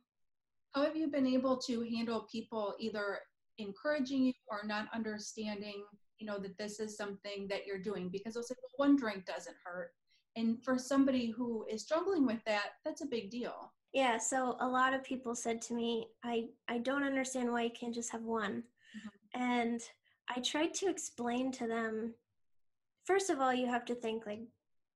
How 0.75 0.85
have 0.85 0.97
you 0.97 1.09
been 1.09 1.26
able 1.26 1.56
to 1.59 1.83
handle 1.83 2.28
people 2.30 2.75
either 2.78 3.21
encouraging 3.59 4.25
you 4.25 4.33
or 4.49 4.66
not 4.66 4.88
understanding, 4.92 5.85
you 6.18 6.26
know, 6.26 6.38
that 6.38 6.59
this 6.59 6.80
is 6.80 6.97
something 6.97 7.47
that 7.49 7.66
you're 7.66 7.78
doing? 7.78 8.09
Because 8.11 8.35
they'll 8.35 8.42
say, 8.42 8.54
well, 8.61 8.88
one 8.88 8.97
drink 8.97 9.25
doesn't 9.25 9.56
hurt. 9.64 9.92
And 10.37 10.62
for 10.62 10.78
somebody 10.78 11.30
who 11.30 11.64
is 11.71 11.83
struggling 11.83 12.26
with 12.26 12.45
that, 12.45 12.73
that's 12.85 13.00
a 13.00 13.06
big 13.06 13.30
deal. 13.30 13.73
Yeah, 13.95 14.18
so 14.18 14.56
a 14.61 14.68
lot 14.68 14.92
of 14.92 15.02
people 15.02 15.35
said 15.35 15.62
to 15.62 15.75
me, 15.75 16.09
I, 16.23 16.49
I 16.68 16.78
don't 16.78 17.04
understand 17.04 17.50
why 17.50 17.62
you 17.62 17.71
can't 17.71 17.95
just 17.95 18.12
have 18.12 18.23
one. 18.23 18.62
Mm-hmm. 18.95 19.40
And 19.40 19.80
I 20.35 20.40
tried 20.40 20.75
to 20.75 20.88
explain 20.88 21.52
to 21.52 21.66
them 21.66 22.14
first 23.06 23.30
of 23.30 23.40
all, 23.40 23.54
you 23.54 23.66
have 23.66 23.85
to 23.87 23.95
think 23.95 24.26
like, 24.26 24.40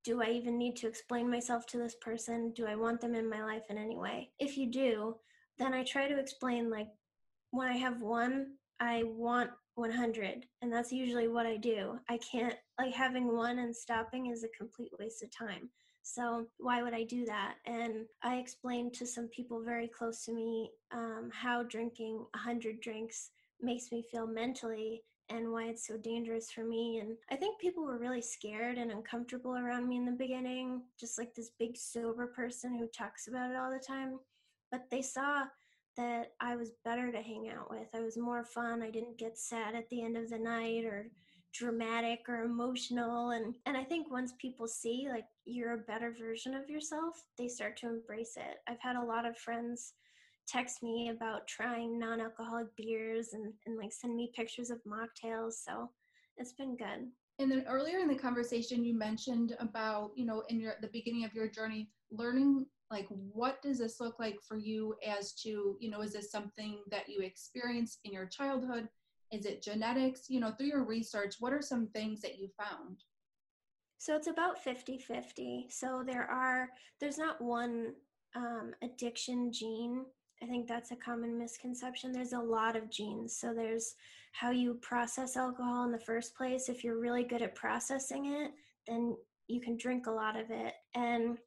do 0.04 0.22
I 0.22 0.30
even 0.30 0.58
need 0.58 0.76
to 0.76 0.88
explain 0.88 1.30
myself 1.30 1.66
to 1.66 1.78
this 1.78 1.94
person? 2.00 2.52
Do 2.54 2.66
I 2.66 2.74
want 2.74 3.00
them 3.00 3.14
in 3.14 3.28
my 3.28 3.42
life 3.44 3.64
in 3.68 3.78
any 3.78 3.96
way? 3.96 4.30
If 4.38 4.56
you 4.56 4.70
do, 4.70 5.16
then 5.58 5.72
I 5.74 5.84
try 5.84 6.08
to 6.08 6.18
explain 6.18 6.70
like 6.70 6.88
when 7.50 7.68
I 7.68 7.76
have 7.76 8.02
one, 8.02 8.54
I 8.80 9.04
want 9.04 9.50
100 9.74 10.46
and 10.62 10.72
that's 10.72 10.90
usually 10.90 11.28
what 11.28 11.46
I 11.46 11.56
do. 11.56 11.98
I 12.08 12.18
can't 12.18 12.56
like 12.78 12.94
having 12.94 13.34
one 13.34 13.58
and 13.58 13.74
stopping 13.74 14.26
is 14.26 14.42
a 14.42 14.48
complete 14.58 14.92
waste 14.98 15.22
of 15.22 15.30
time. 15.36 15.68
So 16.02 16.46
why 16.58 16.82
would 16.82 16.94
I 16.94 17.04
do 17.04 17.26
that? 17.26 17.56
And 17.66 18.06
I 18.22 18.36
explained 18.36 18.94
to 18.94 19.06
some 19.06 19.28
people 19.28 19.62
very 19.62 19.86
close 19.86 20.24
to 20.24 20.32
me 20.32 20.70
um, 20.92 21.30
how 21.30 21.62
drinking 21.62 22.24
100 22.32 22.80
drinks 22.80 23.30
makes 23.60 23.92
me 23.92 24.02
feel 24.10 24.26
mentally 24.26 25.02
and 25.30 25.52
why 25.52 25.64
it's 25.64 25.86
so 25.86 25.96
dangerous 25.96 26.50
for 26.50 26.64
me. 26.64 26.98
And 26.98 27.16
I 27.30 27.36
think 27.36 27.60
people 27.60 27.84
were 27.84 27.98
really 27.98 28.20
scared 28.20 28.78
and 28.78 28.90
uncomfortable 28.90 29.56
around 29.56 29.88
me 29.88 29.96
in 29.96 30.04
the 30.04 30.12
beginning, 30.12 30.82
just 30.98 31.18
like 31.18 31.34
this 31.34 31.52
big 31.58 31.76
sober 31.76 32.26
person 32.26 32.76
who 32.76 32.86
talks 32.88 33.28
about 33.28 33.50
it 33.50 33.56
all 33.56 33.70
the 33.70 33.78
time. 33.78 34.18
But 34.70 34.90
they 34.90 35.02
saw 35.02 35.44
that 35.96 36.32
I 36.40 36.56
was 36.56 36.72
better 36.84 37.10
to 37.10 37.22
hang 37.22 37.48
out 37.48 37.70
with. 37.70 37.88
I 37.94 38.00
was 38.00 38.16
more 38.16 38.44
fun. 38.44 38.82
I 38.82 38.90
didn't 38.90 39.18
get 39.18 39.38
sad 39.38 39.74
at 39.74 39.88
the 39.88 40.02
end 40.02 40.16
of 40.16 40.30
the 40.30 40.38
night 40.38 40.84
or 40.84 41.10
dramatic 41.52 42.20
or 42.28 42.44
emotional 42.44 43.30
and 43.30 43.56
and 43.66 43.76
I 43.76 43.82
think 43.82 44.08
once 44.08 44.34
people 44.38 44.68
see 44.68 45.08
like 45.10 45.24
you're 45.44 45.74
a 45.74 45.78
better 45.78 46.14
version 46.16 46.54
of 46.54 46.68
yourself, 46.68 47.26
they 47.36 47.48
start 47.48 47.76
to 47.78 47.88
embrace 47.88 48.36
it. 48.36 48.58
I've 48.68 48.80
had 48.80 48.96
a 48.96 49.04
lot 49.04 49.26
of 49.26 49.36
friends 49.36 49.94
text 50.50 50.82
me 50.82 51.10
about 51.10 51.46
trying 51.46 51.98
non-alcoholic 51.98 52.74
beers 52.76 53.34
and, 53.34 53.52
and 53.66 53.78
like 53.78 53.92
send 53.92 54.16
me 54.16 54.32
pictures 54.34 54.70
of 54.70 54.80
mocktails 54.84 55.52
so 55.64 55.90
it's 56.36 56.52
been 56.54 56.76
good. 56.76 57.08
And 57.38 57.50
then 57.50 57.64
earlier 57.68 57.98
in 57.98 58.08
the 58.08 58.14
conversation 58.14 58.84
you 58.84 58.94
mentioned 58.94 59.56
about 59.60 60.10
you 60.16 60.26
know 60.26 60.42
in 60.48 60.60
your 60.60 60.74
the 60.80 60.88
beginning 60.88 61.24
of 61.24 61.34
your 61.34 61.48
journey 61.48 61.90
learning 62.10 62.66
like 62.90 63.06
what 63.08 63.62
does 63.62 63.78
this 63.78 64.00
look 64.00 64.18
like 64.18 64.38
for 64.46 64.56
you 64.56 64.94
as 65.06 65.32
to 65.34 65.76
you 65.80 65.90
know 65.90 66.00
is 66.00 66.12
this 66.12 66.30
something 66.30 66.78
that 66.90 67.08
you 67.08 67.20
experienced 67.20 68.00
in 68.04 68.12
your 68.12 68.26
childhood? 68.26 68.88
Is 69.32 69.46
it 69.46 69.62
genetics? 69.62 70.28
You 70.28 70.40
know 70.40 70.52
through 70.52 70.68
your 70.68 70.84
research 70.84 71.36
what 71.38 71.52
are 71.52 71.62
some 71.62 71.86
things 71.88 72.20
that 72.22 72.38
you 72.38 72.48
found? 72.58 72.98
So 73.98 74.16
it's 74.16 74.28
about 74.28 74.62
50 74.62 74.98
50 74.98 75.66
so 75.70 76.02
there 76.06 76.24
are 76.30 76.68
there's 77.00 77.18
not 77.18 77.40
one 77.40 77.92
um, 78.34 78.72
addiction 78.82 79.52
gene 79.52 80.04
I 80.42 80.46
think 80.46 80.66
that's 80.66 80.90
a 80.90 80.96
common 80.96 81.38
misconception. 81.38 82.12
There's 82.12 82.32
a 82.32 82.38
lot 82.38 82.76
of 82.76 82.90
genes. 82.90 83.36
So 83.36 83.52
there's 83.52 83.94
how 84.32 84.50
you 84.50 84.74
process 84.74 85.36
alcohol 85.36 85.84
in 85.84 85.92
the 85.92 85.98
first 85.98 86.34
place. 86.34 86.68
If 86.68 86.82
you're 86.82 86.98
really 86.98 87.24
good 87.24 87.42
at 87.42 87.54
processing 87.54 88.26
it, 88.26 88.52
then 88.86 89.16
you 89.48 89.60
can 89.60 89.76
drink 89.76 90.06
a 90.06 90.12
lot 90.12 90.38
of 90.38 90.50
it. 90.50 90.74
And 90.94 91.38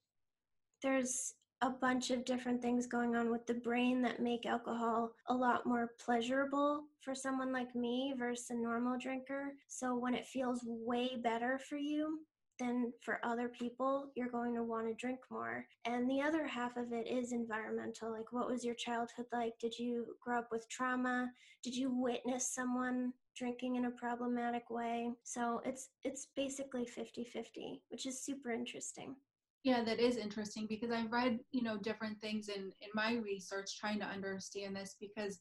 there's 0.81 1.33
a 1.61 1.69
bunch 1.69 2.11
of 2.11 2.25
different 2.25 2.61
things 2.61 2.85
going 2.87 3.15
on 3.15 3.31
with 3.31 3.47
the 3.47 3.53
brain 3.53 4.01
that 4.01 4.19
make 4.21 4.45
alcohol 4.45 5.11
a 5.27 5.33
lot 5.33 5.65
more 5.65 5.91
pleasurable 6.03 6.83
for 6.99 7.15
someone 7.15 7.53
like 7.53 7.73
me 7.73 8.13
versus 8.19 8.49
a 8.49 8.53
normal 8.53 8.97
drinker. 8.99 9.53
So 9.69 9.95
when 9.95 10.13
it 10.13 10.25
feels 10.25 10.59
way 10.65 11.11
better 11.23 11.57
for 11.57 11.77
you, 11.77 12.19
then 12.63 12.93
for 13.01 13.19
other 13.23 13.49
people, 13.49 14.11
you're 14.15 14.29
going 14.29 14.55
to 14.55 14.63
want 14.63 14.87
to 14.87 14.93
drink 14.93 15.19
more. 15.29 15.65
And 15.85 16.09
the 16.09 16.21
other 16.21 16.47
half 16.47 16.77
of 16.77 16.93
it 16.93 17.07
is 17.07 17.31
environmental. 17.31 18.11
Like, 18.11 18.31
what 18.31 18.49
was 18.49 18.63
your 18.63 18.75
childhood 18.75 19.25
like? 19.33 19.53
Did 19.59 19.77
you 19.77 20.15
grow 20.21 20.39
up 20.39 20.47
with 20.51 20.69
trauma? 20.69 21.29
Did 21.63 21.75
you 21.75 21.91
witness 21.91 22.53
someone 22.53 23.13
drinking 23.35 23.75
in 23.75 23.85
a 23.85 23.91
problematic 23.91 24.69
way? 24.69 25.11
So 25.23 25.61
it's 25.65 25.89
it's 26.03 26.27
basically 26.35 26.85
50-50, 26.85 27.81
which 27.89 28.05
is 28.05 28.23
super 28.23 28.51
interesting. 28.51 29.15
Yeah, 29.63 29.83
that 29.83 29.99
is 29.99 30.17
interesting 30.17 30.65
because 30.67 30.91
I've 30.91 31.11
read, 31.11 31.39
you 31.51 31.63
know, 31.63 31.77
different 31.77 32.19
things 32.21 32.49
in 32.49 32.71
in 32.81 32.89
my 32.93 33.15
research 33.15 33.79
trying 33.79 33.99
to 33.99 34.05
understand 34.05 34.75
this 34.75 34.95
because 34.99 35.39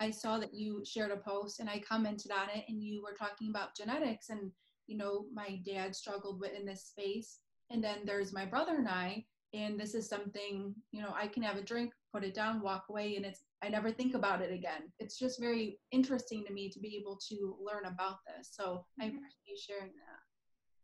I 0.00 0.10
saw 0.10 0.38
that 0.38 0.52
you 0.52 0.84
shared 0.84 1.12
a 1.12 1.16
post 1.16 1.60
and 1.60 1.70
I 1.70 1.78
commented 1.78 2.32
on 2.32 2.48
it 2.54 2.64
and 2.68 2.82
you 2.82 3.02
were 3.02 3.14
talking 3.14 3.50
about 3.50 3.76
genetics 3.76 4.30
and 4.30 4.50
you 4.86 4.96
know 4.96 5.26
my 5.32 5.60
dad 5.64 5.94
struggled 5.94 6.40
with 6.40 6.52
in 6.52 6.66
this 6.66 6.84
space 6.84 7.38
and 7.70 7.82
then 7.82 7.98
there's 8.04 8.32
my 8.32 8.44
brother 8.44 8.76
and 8.76 8.88
i 8.88 9.24
and 9.54 9.78
this 9.78 9.94
is 9.94 10.08
something 10.08 10.74
you 10.92 11.00
know 11.00 11.12
i 11.14 11.26
can 11.26 11.42
have 11.42 11.56
a 11.56 11.62
drink 11.62 11.92
put 12.12 12.24
it 12.24 12.34
down 12.34 12.60
walk 12.60 12.84
away 12.90 13.16
and 13.16 13.24
it's 13.24 13.44
i 13.62 13.68
never 13.68 13.90
think 13.90 14.14
about 14.14 14.42
it 14.42 14.52
again 14.52 14.82
it's 14.98 15.18
just 15.18 15.40
very 15.40 15.78
interesting 15.90 16.44
to 16.44 16.52
me 16.52 16.68
to 16.68 16.80
be 16.80 16.96
able 16.96 17.18
to 17.28 17.56
learn 17.60 17.84
about 17.86 18.18
this 18.26 18.50
so 18.52 18.84
i 19.00 19.04
mm-hmm. 19.04 19.16
appreciate 19.16 19.46
you 19.46 19.56
sharing 19.56 19.92
that 19.94 20.22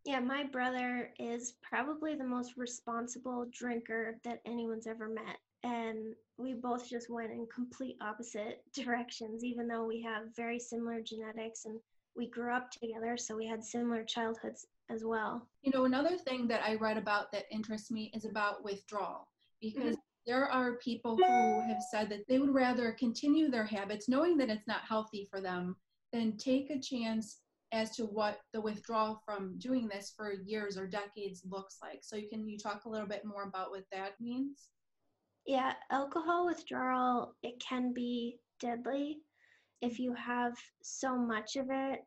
yeah, 0.09 0.21
my 0.21 0.45
brother 0.45 1.11
is 1.19 1.53
probably 1.63 2.15
the 2.15 2.25
most 2.25 2.57
responsible 2.57 3.45
drinker 3.53 4.19
that 4.25 4.41
anyone's 4.47 4.87
ever 4.87 5.07
met. 5.07 5.37
And 5.65 6.15
we 6.39 6.55
both 6.55 6.89
just 6.89 7.11
went 7.11 7.31
in 7.31 7.47
complete 7.55 7.97
opposite 8.01 8.63
directions, 8.75 9.45
even 9.45 9.69
though 9.69 9.85
we 9.85 10.01
have 10.03 10.35
very 10.35 10.59
similar 10.59 11.03
genetics 11.03 11.67
and 11.67 11.79
we 12.19 12.29
grew 12.29 12.53
up 12.53 12.71
together, 12.71 13.17
so 13.17 13.37
we 13.37 13.47
had 13.47 13.65
similar 13.65 14.05
childhoods 14.05 14.67
as 14.91 15.05
well. 15.05 15.49
You 15.63 15.73
know, 15.73 15.85
another 15.85 16.19
thing 16.19 16.49
that 16.49 16.63
I 16.65 16.75
read 16.75 16.99
about 16.99 17.31
that 17.33 17.45
interests 17.51 17.91
me 17.91 18.11
is 18.15 18.25
about 18.25 18.65
withdrawal 18.65 19.29
because 19.61 19.95
mm-hmm. 19.95 20.27
there 20.27 20.47
are 20.47 20.79
people 20.79 21.17
who 21.17 21.23
have 21.23 21.83
said 21.91 22.11
that 22.11 22.27
they 22.29 22.39
would 22.39 22.53
rather 22.53 22.93
continue 22.93 23.49
their 23.49 23.65
habits 23.65 24.09
knowing 24.09 24.37
that 24.39 24.51
it's 24.51 24.67
not 24.67 24.83
healthy 24.87 25.27
for 25.31 25.41
them 25.41 25.77
than 26.13 26.37
take 26.37 26.71
a 26.71 26.81
chance 26.81 27.39
as 27.73 27.95
to 27.97 28.05
what 28.05 28.41
the 28.53 28.61
withdrawal 28.61 29.21
from 29.25 29.59
doing 29.59 29.89
this 29.89 30.13
for 30.17 30.33
years 30.33 30.79
or 30.79 30.87
decades 30.87 31.43
looks 31.49 31.77
like. 31.83 32.01
So 32.03 32.17
you 32.17 32.29
can 32.29 32.49
you 32.49 32.59
talk 32.59 32.85
a 32.85 32.89
little 32.89 33.07
bit 33.07 33.25
more 33.25 33.45
about 33.45 33.71
what 33.71 33.85
that 33.93 34.13
means? 34.21 34.69
Yeah, 35.47 35.75
alcohol 35.91 36.47
withdrawal 36.47 37.35
it 37.43 37.61
can 37.61 37.93
be 37.93 38.39
deadly 38.61 39.19
if 39.81 39.99
you 39.99 40.15
have 40.15 40.55
so 40.83 41.17
much 41.17 41.57
of 41.57 41.67
it 41.71 42.01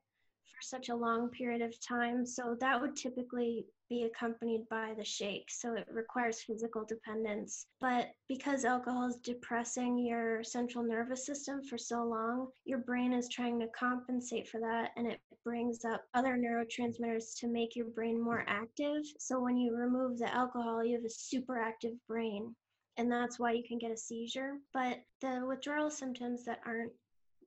for 0.62 0.62
such 0.62 0.90
a 0.90 0.96
long 0.96 1.30
period 1.30 1.62
of 1.62 1.74
time. 1.80 2.26
So 2.26 2.56
that 2.60 2.80
would 2.80 2.96
typically 2.96 3.66
be 3.90 4.04
accompanied 4.04 4.68
by 4.70 4.94
the 4.98 5.04
shake. 5.04 5.50
So 5.50 5.74
it 5.74 5.88
requires 5.92 6.42
physical 6.42 6.86
dependence. 6.86 7.66
But 7.80 8.12
because 8.30 8.64
alcohol 8.64 9.08
is 9.10 9.18
depressing 9.18 9.98
your 10.00 10.44
central 10.44 10.84
nervous 10.84 11.26
system 11.26 11.62
for 11.64 11.78
so 11.78 12.04
long, 12.04 12.48
your 12.66 12.80
brain 12.80 13.12
is 13.12 13.28
trying 13.28 13.60
to 13.60 13.68
compensate 13.68 14.48
for 14.48 14.60
that 14.62 14.92
and 14.96 15.08
it 15.08 15.20
brings 15.44 15.84
up 15.84 16.04
other 16.14 16.38
neurotransmitters 16.38 17.38
to 17.40 17.48
make 17.48 17.76
your 17.76 17.88
brain 17.88 18.22
more 18.22 18.46
active. 18.48 19.04
So 19.20 19.40
when 19.40 19.58
you 19.58 19.76
remove 19.76 20.20
the 20.20 20.34
alcohol, 20.34 20.84
you 20.86 20.96
have 20.96 21.06
a 21.06 21.10
super 21.10 21.60
active 21.60 21.94
brain. 22.08 22.56
And 22.98 23.12
that's 23.12 23.40
why 23.40 23.54
you 23.54 23.64
can 23.68 23.78
get 23.78 23.92
a 23.92 23.98
seizure. 23.98 24.54
But 24.74 25.00
the 25.22 25.44
withdrawal 25.48 25.90
symptoms 25.90 26.46
that 26.46 26.60
aren't 26.66 26.92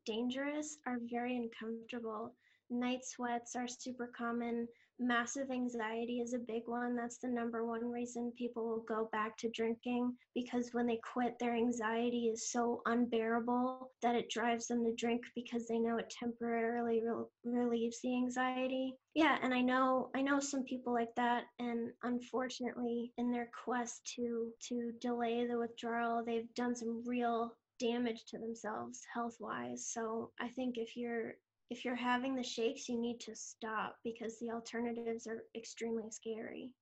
dangerous 0.05 0.79
are 0.87 0.99
very 1.11 1.37
uncomfortable. 1.37 2.35
Night 2.71 3.05
sweats 3.05 3.55
are 3.57 3.69
super 3.69 4.11
common. 4.17 4.67
Massive 4.99 5.51
anxiety 5.51 6.21
is 6.21 6.35
a 6.35 6.39
big 6.39 6.63
one. 6.67 6.95
That's 6.95 7.19
the 7.19 7.29
number 7.29 7.65
one 7.67 7.91
reason 7.91 8.33
people 8.39 8.67
will 8.67 8.85
go 8.89 9.09
back 9.13 9.37
to 9.39 9.51
drinking 9.51 10.17
because 10.35 10.71
when 10.73 10.87
they 10.87 11.01
quit, 11.13 11.37
their 11.39 11.55
anxiety 11.55 12.29
is 12.29 12.51
so 12.51 12.81
unbearable 12.87 13.91
that 14.03 14.15
it 14.15 14.31
drives 14.31 14.69
them 14.69 14.85
to 14.85 14.95
drink 14.95 15.23
because 15.35 15.67
they 15.67 15.79
know 15.79 15.99
it 15.99 16.11
temporarily 16.11 17.03
re- 17.05 17.25
relieves 17.45 18.01
the 18.03 18.15
anxiety. 18.15 18.95
Yeah, 19.15 19.39
and 19.43 19.53
I 19.53 19.61
know 19.61 20.11
I 20.15 20.23
know 20.23 20.41
some 20.41 20.65
people 20.65 20.93
like 20.93 21.15
that 21.17 21.45
and 21.59 21.91
unfortunately 22.03 23.13
in 23.19 23.31
their 23.31 23.51
quest 23.65 24.07
to 24.17 24.53
to 24.69 24.93
delay 25.01 25.47
the 25.47 25.59
withdrawal, 25.59 26.25
they've 26.25 26.53
done 26.55 26.75
some 26.77 27.03
real 27.05 27.57
damage 27.79 28.25
to 28.27 28.39
themselves 28.39 29.01
health 29.13 29.37
wise 29.41 29.87
so 29.93 30.31
i 30.41 30.49
think 30.49 30.79
if 30.79 30.97
you're 30.97 31.35
if 31.71 31.85
you're 31.85 31.95
having 31.95 32.35
the 32.35 32.43
shakes 32.43 32.89
you 32.89 33.01
need 33.01 33.21
to 33.21 33.35
stop 33.35 33.97
because 34.05 34.39
the 34.39 34.51
alternatives 34.51 35.27
are 35.27 35.45
extremely 35.57 36.11
scary. 36.11 36.73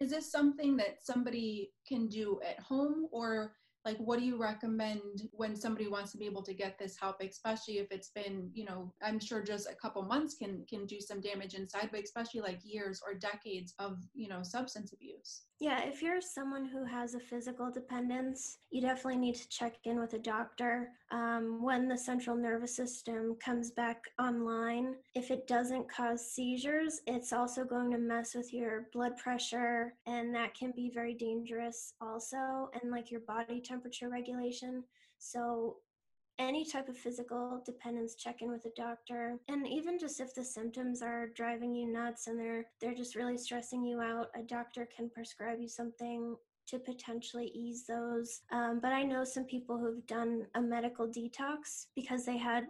Is 0.00 0.10
this 0.10 0.30
something 0.30 0.76
that 0.78 1.04
somebody 1.04 1.70
can 1.86 2.08
do 2.08 2.40
at 2.46 2.58
home 2.58 3.06
or 3.12 3.52
like 3.84 3.96
what 3.98 4.18
do 4.18 4.24
you 4.24 4.36
recommend 4.36 5.28
when 5.32 5.56
somebody 5.56 5.88
wants 5.88 6.12
to 6.12 6.18
be 6.18 6.26
able 6.26 6.42
to 6.42 6.54
get 6.54 6.78
this 6.78 6.96
help 6.98 7.16
especially 7.20 7.78
if 7.78 7.90
it's 7.90 8.10
been 8.10 8.50
you 8.54 8.64
know 8.64 8.92
i'm 9.02 9.18
sure 9.18 9.42
just 9.42 9.68
a 9.68 9.74
couple 9.74 10.02
months 10.02 10.34
can 10.34 10.64
can 10.68 10.86
do 10.86 11.00
some 11.00 11.20
damage 11.20 11.54
inside 11.54 11.88
but 11.90 12.02
especially 12.02 12.40
like 12.40 12.58
years 12.64 13.00
or 13.06 13.14
decades 13.14 13.74
of 13.78 13.98
you 14.14 14.28
know 14.28 14.42
substance 14.42 14.92
abuse? 14.92 15.42
Yeah 15.60 15.84
if 15.84 16.02
you're 16.02 16.20
someone 16.20 16.66
who 16.66 16.84
has 16.84 17.14
a 17.14 17.20
physical 17.20 17.70
dependence 17.70 18.58
you 18.70 18.80
definitely 18.80 19.18
need 19.18 19.36
to 19.36 19.48
check 19.48 19.74
in 19.84 20.00
with 20.00 20.14
a 20.14 20.18
doctor 20.18 20.90
um, 21.12 21.62
when 21.62 21.88
the 21.88 21.96
central 21.96 22.36
nervous 22.36 22.74
system 22.74 23.36
comes 23.44 23.70
back 23.70 24.02
online 24.18 24.94
if 25.14 25.30
it 25.30 25.46
doesn't 25.46 25.90
cause 25.90 26.32
seizures 26.32 27.00
it's 27.06 27.32
also 27.32 27.64
going 27.64 27.90
to 27.90 27.98
mess 27.98 28.34
with 28.34 28.52
your 28.52 28.86
blood 28.92 29.16
pressure 29.16 29.94
and 30.06 30.34
that 30.34 30.54
can 30.54 30.72
be 30.74 30.90
very 30.92 31.14
dangerous 31.14 31.94
also 32.00 32.70
and 32.80 32.90
like 32.90 33.10
your 33.10 33.20
body 33.20 33.60
temperature 33.60 34.08
regulation. 34.08 34.84
So 35.18 35.76
any 36.38 36.64
type 36.64 36.88
of 36.88 36.96
physical 36.96 37.62
dependence 37.64 38.14
check 38.14 38.40
in 38.40 38.50
with 38.50 38.64
a 38.64 38.70
doctor 38.76 39.38
and 39.48 39.68
even 39.68 39.98
just 39.98 40.18
if 40.18 40.34
the 40.34 40.44
symptoms 40.44 41.02
are 41.02 41.28
driving 41.36 41.74
you 41.74 41.86
nuts 41.86 42.26
and 42.26 42.38
they're 42.38 42.64
they're 42.80 42.94
just 42.94 43.14
really 43.14 43.36
stressing 43.36 43.84
you 43.84 44.00
out 44.00 44.28
a 44.34 44.42
doctor 44.42 44.88
can 44.96 45.10
prescribe 45.10 45.60
you 45.60 45.68
something 45.68 46.34
to 46.68 46.78
potentially 46.78 47.46
ease 47.54 47.84
those. 47.86 48.42
Um, 48.50 48.80
but 48.80 48.92
i 48.92 49.02
know 49.02 49.24
some 49.24 49.44
people 49.44 49.78
who've 49.78 50.06
done 50.06 50.46
a 50.54 50.60
medical 50.60 51.06
detox 51.06 51.86
because 51.94 52.24
they 52.24 52.38
had 52.38 52.64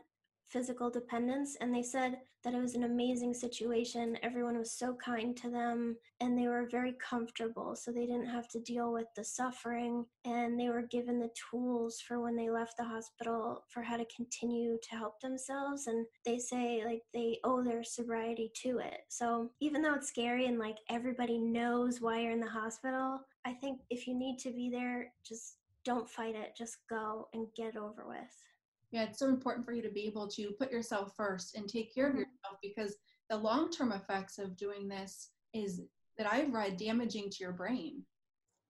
physical 0.52 0.90
dependence 0.90 1.56
and 1.60 1.74
they 1.74 1.82
said 1.82 2.18
that 2.44 2.54
it 2.54 2.60
was 2.60 2.74
an 2.74 2.82
amazing 2.82 3.32
situation. 3.32 4.18
Everyone 4.22 4.58
was 4.58 4.72
so 4.72 4.94
kind 4.94 5.36
to 5.36 5.48
them 5.48 5.96
and 6.20 6.36
they 6.36 6.48
were 6.48 6.66
very 6.70 6.94
comfortable 6.94 7.76
so 7.76 7.92
they 7.92 8.06
didn't 8.06 8.26
have 8.26 8.48
to 8.48 8.60
deal 8.60 8.92
with 8.92 9.06
the 9.14 9.24
suffering 9.24 10.04
and 10.24 10.58
they 10.58 10.68
were 10.68 10.82
given 10.82 11.20
the 11.20 11.30
tools 11.50 12.00
for 12.00 12.20
when 12.20 12.36
they 12.36 12.50
left 12.50 12.76
the 12.76 12.84
hospital 12.84 13.64
for 13.68 13.82
how 13.82 13.96
to 13.96 14.04
continue 14.14 14.76
to 14.82 14.96
help 14.96 15.20
themselves 15.20 15.86
and 15.86 16.04
they 16.24 16.38
say 16.38 16.82
like 16.84 17.02
they 17.14 17.38
owe 17.44 17.62
their 17.62 17.84
sobriety 17.84 18.50
to 18.62 18.78
it. 18.78 19.02
So 19.08 19.50
even 19.60 19.82
though 19.82 19.94
it's 19.94 20.08
scary 20.08 20.46
and 20.46 20.58
like 20.58 20.78
everybody 20.90 21.38
knows 21.38 22.00
why 22.00 22.20
you're 22.20 22.32
in 22.32 22.40
the 22.40 22.46
hospital 22.46 23.20
i 23.44 23.52
think 23.52 23.80
if 23.90 24.06
you 24.06 24.14
need 24.14 24.38
to 24.38 24.50
be 24.50 24.70
there 24.70 25.12
just 25.26 25.56
don't 25.84 26.08
fight 26.08 26.34
it 26.34 26.54
just 26.56 26.78
go 26.88 27.28
and 27.32 27.46
get 27.56 27.74
it 27.74 27.76
over 27.76 28.04
with 28.06 28.51
yeah 28.92 29.02
it's 29.04 29.18
so 29.18 29.28
important 29.28 29.64
for 29.66 29.72
you 29.72 29.82
to 29.82 29.90
be 29.90 30.06
able 30.06 30.28
to 30.28 30.52
put 30.52 30.70
yourself 30.70 31.16
first 31.16 31.56
and 31.56 31.68
take 31.68 31.92
care 31.92 32.08
of 32.08 32.14
Mhm. 32.14 32.18
yourself 32.20 32.58
because 32.62 32.96
the 33.28 33.36
long-term 33.36 33.92
effects 33.92 34.38
of 34.38 34.56
doing 34.56 34.86
this 34.86 35.32
is 35.52 35.82
that 36.16 36.30
i've 36.32 36.52
read 36.52 36.76
damaging 36.76 37.28
to 37.30 37.38
your 37.42 37.52
brain 37.52 38.06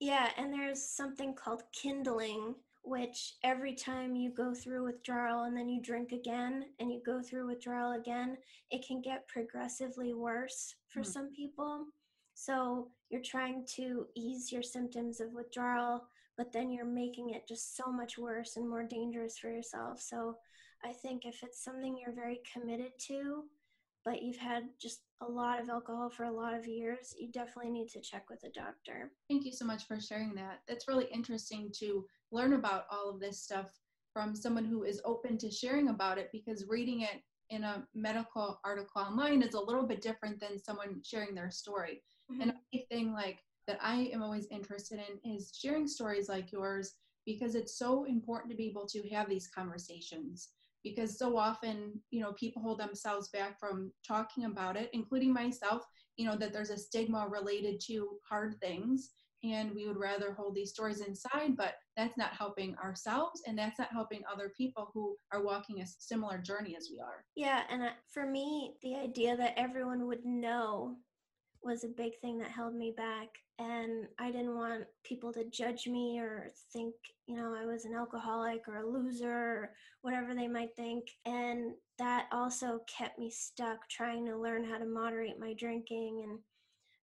Yeah, 0.00 0.32
and 0.36 0.52
there's 0.52 0.82
something 0.82 1.32
called 1.32 1.62
kindling, 1.72 2.56
which 2.82 3.36
every 3.44 3.72
time 3.72 4.16
you 4.16 4.30
go 4.32 4.52
through 4.52 4.82
withdrawal 4.82 5.44
and 5.44 5.56
then 5.56 5.68
you 5.68 5.80
drink 5.80 6.10
again 6.10 6.74
and 6.80 6.90
you 6.92 7.00
go 7.06 7.22
through 7.22 7.46
withdrawal 7.46 7.92
again, 7.92 8.36
it 8.72 8.84
can 8.84 9.00
get 9.00 9.28
progressively 9.28 10.12
worse 10.12 10.74
for 10.88 11.04
Hmm. 11.04 11.10
some 11.14 11.32
people. 11.32 11.86
So 12.34 12.90
you're 13.10 13.22
trying 13.22 13.64
to 13.76 14.08
ease 14.16 14.50
your 14.50 14.64
symptoms 14.64 15.20
of 15.20 15.32
withdrawal, 15.32 16.08
but 16.36 16.52
then 16.52 16.70
you're 16.70 16.84
making 16.84 17.30
it 17.30 17.46
just 17.48 17.76
so 17.76 17.90
much 17.90 18.18
worse 18.18 18.56
and 18.56 18.68
more 18.68 18.84
dangerous 18.84 19.38
for 19.38 19.50
yourself. 19.50 20.00
So 20.00 20.36
I 20.84 20.92
think 20.92 21.24
if 21.24 21.42
it's 21.42 21.62
something 21.62 21.96
you're 21.96 22.14
very 22.14 22.40
committed 22.52 22.92
to, 23.08 23.44
but 24.04 24.22
you've 24.22 24.38
had 24.38 24.64
just 24.80 25.02
a 25.20 25.30
lot 25.30 25.60
of 25.60 25.68
alcohol 25.68 26.10
for 26.10 26.24
a 26.24 26.32
lot 26.32 26.54
of 26.54 26.66
years, 26.66 27.14
you 27.18 27.30
definitely 27.30 27.70
need 27.70 27.88
to 27.90 28.00
check 28.00 28.28
with 28.28 28.42
a 28.44 28.50
doctor. 28.50 29.12
Thank 29.28 29.44
you 29.44 29.52
so 29.52 29.64
much 29.64 29.86
for 29.86 30.00
sharing 30.00 30.34
that. 30.34 30.60
That's 30.66 30.88
really 30.88 31.06
interesting 31.12 31.70
to 31.78 32.04
learn 32.32 32.54
about 32.54 32.86
all 32.90 33.10
of 33.10 33.20
this 33.20 33.42
stuff 33.42 33.70
from 34.12 34.34
someone 34.34 34.64
who 34.64 34.82
is 34.82 35.00
open 35.04 35.38
to 35.38 35.50
sharing 35.50 35.88
about 35.88 36.18
it 36.18 36.30
because 36.32 36.66
reading 36.68 37.02
it 37.02 37.22
in 37.50 37.64
a 37.64 37.86
medical 37.94 38.58
article 38.64 39.02
online 39.02 39.42
is 39.42 39.54
a 39.54 39.60
little 39.60 39.86
bit 39.86 40.02
different 40.02 40.40
than 40.40 40.58
someone 40.58 41.00
sharing 41.04 41.34
their 41.34 41.50
story. 41.50 42.02
And 42.28 42.40
mm-hmm. 42.40 42.50
a 42.50 42.54
big 42.72 42.88
thing 42.88 43.12
like 43.12 43.38
that 43.66 43.78
I 43.82 44.10
am 44.12 44.22
always 44.22 44.46
interested 44.50 45.00
in 45.00 45.34
is 45.34 45.52
sharing 45.54 45.86
stories 45.86 46.28
like 46.28 46.52
yours 46.52 46.94
because 47.26 47.54
it's 47.54 47.78
so 47.78 48.04
important 48.04 48.50
to 48.50 48.56
be 48.56 48.66
able 48.66 48.86
to 48.86 49.08
have 49.10 49.28
these 49.28 49.48
conversations 49.48 50.50
because 50.82 51.18
so 51.18 51.36
often 51.36 52.00
you 52.10 52.20
know 52.20 52.32
people 52.32 52.60
hold 52.60 52.80
themselves 52.80 53.28
back 53.28 53.58
from 53.58 53.92
talking 54.06 54.44
about 54.44 54.76
it 54.76 54.90
including 54.92 55.32
myself 55.32 55.82
you 56.16 56.26
know 56.26 56.36
that 56.36 56.52
there's 56.52 56.70
a 56.70 56.76
stigma 56.76 57.28
related 57.28 57.80
to 57.86 58.18
hard 58.28 58.56
things 58.60 59.10
and 59.44 59.72
we 59.74 59.86
would 59.86 59.96
rather 59.96 60.32
hold 60.32 60.54
these 60.54 60.70
stories 60.70 61.00
inside 61.00 61.56
but 61.56 61.74
that's 61.96 62.16
not 62.16 62.32
helping 62.32 62.76
ourselves 62.76 63.42
and 63.46 63.56
that's 63.56 63.78
not 63.78 63.92
helping 63.92 64.22
other 64.30 64.52
people 64.56 64.90
who 64.92 65.16
are 65.32 65.44
walking 65.44 65.80
a 65.80 65.86
similar 65.86 66.38
journey 66.38 66.76
as 66.76 66.88
we 66.92 66.98
are 66.98 67.24
Yeah, 67.34 67.62
and 67.70 67.82
for 68.08 68.26
me, 68.26 68.74
the 68.82 68.96
idea 68.96 69.36
that 69.36 69.58
everyone 69.58 70.06
would 70.06 70.24
know 70.24 70.96
was 71.62 71.84
a 71.84 71.88
big 71.88 72.18
thing 72.20 72.38
that 72.38 72.50
held 72.50 72.74
me 72.74 72.92
back. 72.96 73.28
And 73.62 74.08
I 74.18 74.32
didn't 74.32 74.56
want 74.56 74.84
people 75.04 75.32
to 75.34 75.44
judge 75.44 75.86
me 75.86 76.18
or 76.18 76.48
think, 76.72 76.94
you 77.26 77.36
know, 77.36 77.54
I 77.54 77.64
was 77.64 77.84
an 77.84 77.94
alcoholic 77.94 78.66
or 78.66 78.78
a 78.78 78.86
loser 78.86 79.30
or 79.30 79.70
whatever 80.00 80.34
they 80.34 80.48
might 80.48 80.74
think. 80.74 81.04
And 81.26 81.74
that 81.98 82.26
also 82.32 82.80
kept 82.88 83.20
me 83.20 83.30
stuck 83.30 83.88
trying 83.88 84.26
to 84.26 84.36
learn 84.36 84.64
how 84.64 84.78
to 84.78 84.84
moderate 84.84 85.38
my 85.38 85.54
drinking. 85.54 86.24
And 86.28 86.40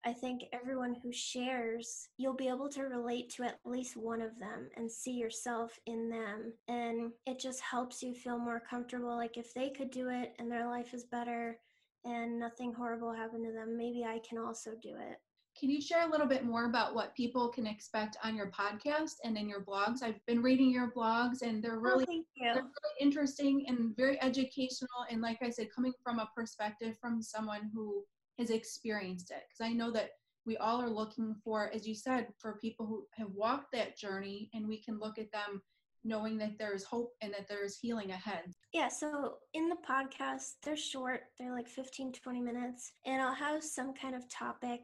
I 0.05 0.11
think 0.11 0.43
everyone 0.51 0.97
who 1.01 1.13
shares, 1.13 2.09
you'll 2.17 2.33
be 2.33 2.49
able 2.49 2.67
to 2.69 2.83
relate 2.83 3.29
to 3.35 3.43
at 3.43 3.59
least 3.63 3.95
one 3.95 4.21
of 4.21 4.37
them 4.37 4.69
and 4.75 4.91
see 4.91 5.13
yourself 5.13 5.79
in 5.85 6.09
them. 6.09 6.51
And 6.67 7.13
it 7.25 7.39
just 7.39 7.61
helps 7.61 8.03
you 8.03 8.13
feel 8.13 8.37
more 8.37 8.61
comfortable. 8.69 9.15
Like 9.15 9.37
if 9.37 9.53
they 9.53 9.69
could 9.69 9.91
do 9.91 10.09
it 10.09 10.33
and 10.39 10.51
their 10.51 10.67
life 10.67 10.93
is 10.93 11.05
better 11.05 11.57
and 12.03 12.37
nothing 12.37 12.73
horrible 12.73 13.13
happened 13.13 13.45
to 13.45 13.53
them, 13.53 13.77
maybe 13.77 14.03
I 14.03 14.19
can 14.27 14.37
also 14.37 14.71
do 14.81 14.95
it. 14.99 15.19
Can 15.59 15.69
you 15.69 15.81
share 15.81 16.07
a 16.07 16.09
little 16.09 16.25
bit 16.25 16.45
more 16.45 16.65
about 16.65 16.95
what 16.95 17.13
people 17.15 17.49
can 17.49 17.67
expect 17.67 18.15
on 18.23 18.33
your 18.33 18.49
podcast 18.49 19.15
and 19.25 19.37
in 19.37 19.49
your 19.49 19.59
blogs? 19.59 20.01
I've 20.01 20.25
been 20.25 20.41
reading 20.41 20.71
your 20.71 20.89
blogs 20.91 21.41
and 21.41 21.61
they're 21.61 21.75
oh, 21.75 21.81
really, 21.81 22.05
oh, 22.09 22.23
they're 22.41 22.63
really 22.63 22.95
interesting 23.01 23.65
and 23.67 23.93
very 23.97 24.21
educational. 24.21 24.87
And 25.09 25.21
like 25.21 25.39
I 25.41 25.49
said, 25.49 25.67
coming 25.75 25.91
from 26.01 26.19
a 26.19 26.29
perspective 26.33 26.95
from 27.01 27.21
someone 27.21 27.69
who 27.73 28.05
has 28.37 28.51
experienced 28.51 29.31
it. 29.31 29.43
Because 29.49 29.69
I 29.69 29.73
know 29.73 29.91
that 29.91 30.11
we 30.45 30.55
all 30.57 30.81
are 30.81 30.89
looking 30.89 31.35
for, 31.43 31.69
as 31.73 31.85
you 31.85 31.93
said, 31.93 32.27
for 32.37 32.57
people 32.61 32.85
who 32.85 33.05
have 33.15 33.29
walked 33.35 33.73
that 33.73 33.97
journey 33.97 34.49
and 34.53 34.65
we 34.65 34.81
can 34.81 34.97
look 34.97 35.19
at 35.19 35.31
them 35.33 35.61
knowing 36.05 36.37
that 36.37 36.57
there 36.57 36.73
is 36.73 36.85
hope 36.85 37.11
and 37.21 37.33
that 37.33 37.49
there 37.49 37.65
is 37.65 37.77
healing 37.77 38.11
ahead. 38.11 38.53
Yeah, 38.73 38.87
so 38.87 39.39
in 39.53 39.67
the 39.67 39.75
podcast, 39.75 40.53
they're 40.63 40.77
short, 40.77 41.23
they're 41.37 41.53
like 41.53 41.67
15, 41.67 42.13
20 42.13 42.39
minutes, 42.39 42.93
and 43.05 43.21
I'll 43.21 43.35
have 43.35 43.61
some 43.61 43.93
kind 43.93 44.15
of 44.15 44.29
topic. 44.29 44.79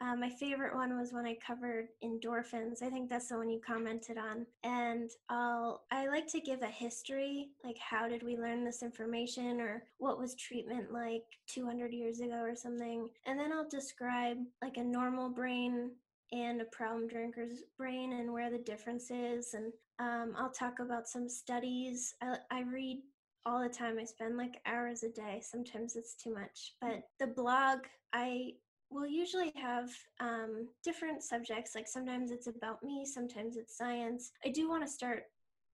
Uh, 0.00 0.14
my 0.14 0.28
favorite 0.28 0.74
one 0.74 0.98
was 0.98 1.12
when 1.12 1.24
I 1.24 1.36
covered 1.46 1.88
endorphins. 2.04 2.82
I 2.82 2.90
think 2.90 3.08
that's 3.08 3.28
the 3.28 3.38
one 3.38 3.48
you 3.48 3.60
commented 3.66 4.18
on. 4.18 4.46
And 4.62 5.10
I'll 5.30 5.84
I 5.90 6.06
like 6.08 6.26
to 6.28 6.40
give 6.40 6.62
a 6.62 6.66
history, 6.66 7.48
like 7.64 7.78
how 7.78 8.06
did 8.06 8.22
we 8.22 8.36
learn 8.36 8.64
this 8.64 8.82
information, 8.82 9.60
or 9.60 9.84
what 9.98 10.18
was 10.18 10.34
treatment 10.34 10.92
like 10.92 11.24
200 11.48 11.92
years 11.92 12.20
ago, 12.20 12.40
or 12.42 12.54
something. 12.54 13.08
And 13.24 13.38
then 13.38 13.52
I'll 13.52 13.68
describe 13.68 14.38
like 14.62 14.76
a 14.76 14.84
normal 14.84 15.30
brain 15.30 15.92
and 16.32 16.60
a 16.60 16.66
problem 16.66 17.08
drinker's 17.08 17.62
brain 17.78 18.12
and 18.12 18.32
where 18.32 18.50
the 18.50 18.58
difference 18.58 19.10
is. 19.10 19.54
And 19.54 19.72
um, 19.98 20.34
I'll 20.36 20.50
talk 20.50 20.80
about 20.80 21.08
some 21.08 21.28
studies. 21.28 22.14
I, 22.20 22.36
I 22.50 22.60
read 22.62 22.98
all 23.46 23.62
the 23.62 23.68
time. 23.68 23.98
I 23.98 24.04
spend 24.04 24.36
like 24.36 24.60
hours 24.66 25.04
a 25.04 25.08
day. 25.08 25.40
Sometimes 25.42 25.96
it's 25.96 26.14
too 26.14 26.34
much. 26.34 26.74
But 26.80 27.04
the 27.18 27.28
blog, 27.28 27.80
I 28.12 28.54
will 28.90 29.06
usually 29.06 29.52
have 29.56 29.90
um, 30.20 30.68
different 30.84 31.22
subjects. 31.22 31.74
Like 31.74 31.88
sometimes 31.88 32.30
it's 32.30 32.46
about 32.46 32.82
me, 32.82 33.04
sometimes 33.04 33.56
it's 33.56 33.76
science. 33.76 34.32
I 34.44 34.48
do 34.50 34.68
want 34.68 34.84
to 34.84 34.90
start 34.90 35.24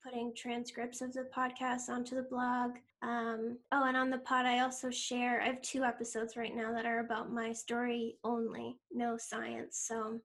putting 0.02 0.32
transcripts 0.34 1.00
of 1.00 1.12
the 1.12 1.28
podcast 1.36 1.88
onto 1.88 2.16
the 2.16 2.22
blog. 2.22 2.72
Um, 3.02 3.58
oh, 3.70 3.84
and 3.84 3.96
on 3.96 4.10
the 4.10 4.18
pod, 4.18 4.46
I 4.46 4.60
also 4.60 4.90
share, 4.90 5.40
I 5.40 5.46
have 5.46 5.62
two 5.62 5.84
episodes 5.84 6.36
right 6.36 6.54
now 6.54 6.72
that 6.72 6.86
are 6.86 7.00
about 7.00 7.32
my 7.32 7.52
story 7.52 8.16
only, 8.24 8.78
no 8.92 9.16
science. 9.16 9.84
So 9.86 10.20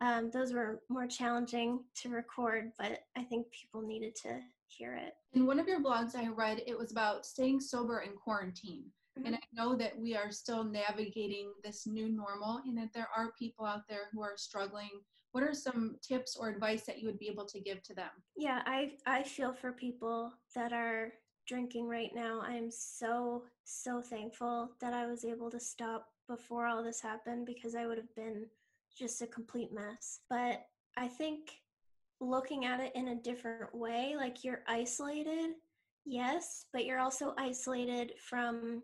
um, 0.00 0.30
those 0.30 0.52
were 0.52 0.82
more 0.90 1.06
challenging 1.06 1.80
to 2.02 2.10
record, 2.10 2.72
but 2.78 3.00
I 3.16 3.22
think 3.22 3.46
people 3.50 3.80
needed 3.80 4.14
to 4.16 4.40
hear 4.68 4.96
it. 4.96 5.14
In 5.32 5.46
one 5.46 5.58
of 5.58 5.68
your 5.68 5.82
blogs 5.82 6.14
I 6.14 6.28
read, 6.28 6.62
it 6.66 6.76
was 6.76 6.92
about 6.92 7.24
staying 7.24 7.60
sober 7.60 8.00
in 8.00 8.12
quarantine. 8.12 8.84
And 9.16 9.26
mm-hmm. 9.26 9.34
I 9.34 9.62
know 9.62 9.76
that 9.76 9.98
we 9.98 10.14
are 10.14 10.30
still 10.30 10.64
navigating 10.64 11.52
this 11.64 11.86
new 11.86 12.08
normal 12.08 12.60
and 12.66 12.76
that 12.78 12.90
there 12.94 13.08
are 13.16 13.32
people 13.38 13.64
out 13.64 13.82
there 13.88 14.08
who 14.12 14.22
are 14.22 14.36
struggling. 14.36 14.90
What 15.32 15.42
are 15.42 15.54
some 15.54 15.96
tips 16.06 16.36
or 16.36 16.48
advice 16.48 16.84
that 16.84 16.98
you 16.98 17.06
would 17.06 17.18
be 17.18 17.28
able 17.28 17.46
to 17.46 17.60
give 17.60 17.82
to 17.84 17.94
them? 17.94 18.10
Yeah, 18.36 18.62
I 18.66 18.92
I 19.06 19.22
feel 19.22 19.52
for 19.52 19.72
people 19.72 20.32
that 20.54 20.72
are 20.72 21.12
drinking 21.46 21.88
right 21.88 22.10
now. 22.14 22.40
I'm 22.42 22.70
so 22.70 23.44
so 23.64 24.00
thankful 24.00 24.70
that 24.80 24.94
I 24.94 25.06
was 25.06 25.24
able 25.24 25.50
to 25.50 25.60
stop 25.60 26.06
before 26.28 26.66
all 26.66 26.82
this 26.82 27.00
happened 27.00 27.46
because 27.46 27.74
I 27.74 27.86
would 27.86 27.98
have 27.98 28.14
been 28.14 28.46
just 28.98 29.22
a 29.22 29.26
complete 29.26 29.72
mess. 29.72 30.20
But 30.28 30.66
I 30.96 31.08
think 31.08 31.50
looking 32.20 32.64
at 32.64 32.80
it 32.80 32.92
in 32.94 33.08
a 33.08 33.14
different 33.14 33.74
way. 33.74 34.14
Like 34.16 34.44
you're 34.44 34.62
isolated, 34.66 35.52
yes, 36.04 36.66
but 36.72 36.84
you're 36.84 37.00
also 37.00 37.34
isolated 37.38 38.12
from 38.18 38.82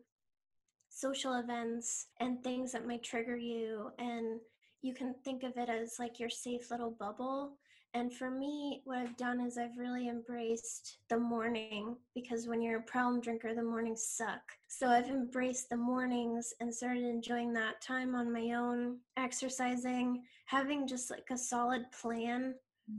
social 0.92 1.34
events 1.38 2.08
and 2.20 2.42
things 2.42 2.72
that 2.72 2.86
might 2.86 3.02
trigger 3.02 3.36
you. 3.36 3.90
And 3.98 4.40
you 4.82 4.94
can 4.94 5.14
think 5.24 5.42
of 5.42 5.56
it 5.56 5.68
as 5.68 5.96
like 5.98 6.20
your 6.20 6.30
safe 6.30 6.70
little 6.70 6.90
bubble. 6.90 7.52
And 7.94 8.12
for 8.12 8.30
me, 8.30 8.80
what 8.84 8.98
I've 8.98 9.16
done 9.18 9.40
is 9.40 9.58
I've 9.58 9.76
really 9.76 10.08
embraced 10.08 10.98
the 11.08 11.18
morning 11.18 11.96
because 12.14 12.48
when 12.48 12.62
you're 12.62 12.78
a 12.78 12.82
problem 12.82 13.20
drinker, 13.20 13.54
the 13.54 13.62
mornings 13.62 14.06
suck. 14.06 14.40
So 14.66 14.88
I've 14.88 15.08
embraced 15.08 15.68
the 15.68 15.76
mornings 15.76 16.54
and 16.60 16.74
started 16.74 17.04
enjoying 17.04 17.52
that 17.52 17.82
time 17.82 18.14
on 18.14 18.32
my 18.32 18.52
own, 18.52 18.98
exercising, 19.18 20.22
having 20.46 20.86
just 20.86 21.10
like 21.10 21.28
a 21.30 21.36
solid 21.36 21.82
plan 22.00 22.54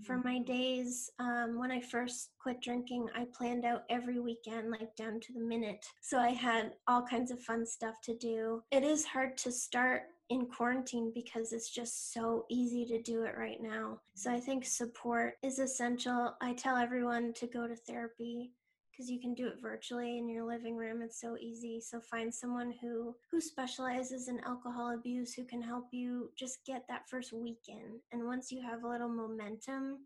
for 0.06 0.18
my 0.18 0.40
days 0.40 1.10
um, 1.20 1.60
when 1.60 1.72
i 1.72 1.80
first 1.80 2.30
quit 2.42 2.62
drinking 2.62 3.08
i 3.16 3.26
planned 3.36 3.66
out 3.66 3.84
every 3.90 4.20
weekend 4.20 4.72
like 4.72 4.96
down 4.96 5.20
to 5.20 5.34
the 5.34 5.40
minute. 5.40 5.86
So 6.02 6.18
i 6.18 6.30
had 6.30 6.74
all 6.88 7.02
kinds 7.04 7.32
of 7.32 7.40
fun 7.40 7.66
stuff 7.66 7.96
to 8.04 8.18
do. 8.18 8.64
It 8.72 8.84
is 8.84 9.06
hard 9.06 9.38
to 9.38 9.52
start 9.52 10.04
in 10.30 10.46
quarantine 10.46 11.12
because 11.14 11.52
it's 11.52 11.70
just 11.70 12.14
so 12.14 12.46
easy 12.50 12.86
to 12.86 13.02
do 13.02 13.24
it 13.24 13.36
right 13.38 13.62
now. 13.62 14.00
So 14.16 14.32
i 14.32 14.40
think 14.40 14.66
support 14.66 15.36
is 15.44 15.60
essential. 15.60 16.36
I 16.42 16.54
tell 16.54 16.78
everyone 16.78 17.34
to 17.34 17.48
go 17.48 17.68
to 17.68 17.76
therapy 17.76 18.52
because 18.94 19.10
you 19.10 19.20
can 19.20 19.34
do 19.34 19.48
it 19.48 19.62
virtually 19.62 20.18
in 20.18 20.30
your 20.30 20.46
living 20.46 20.76
room 20.76 21.02
it's 21.02 21.20
so 21.20 21.36
easy. 21.38 21.82
So 21.82 22.00
find 22.00 22.34
someone 22.34 22.74
who 22.82 23.16
who 23.32 23.42
specializes 23.42 24.28
in 24.28 24.40
alcohol 24.42 24.94
abuse 24.94 25.34
who 25.34 25.44
can 25.46 25.62
help 25.62 25.88
you 25.92 26.30
just 26.38 26.60
get 26.66 26.84
that 26.88 27.10
first 27.10 27.34
weekend 27.34 28.02
and 28.12 28.26
once 28.26 28.52
you 28.52 28.62
have 28.62 28.84
a 28.84 28.88
little 28.90 29.10
momentum 29.10 30.00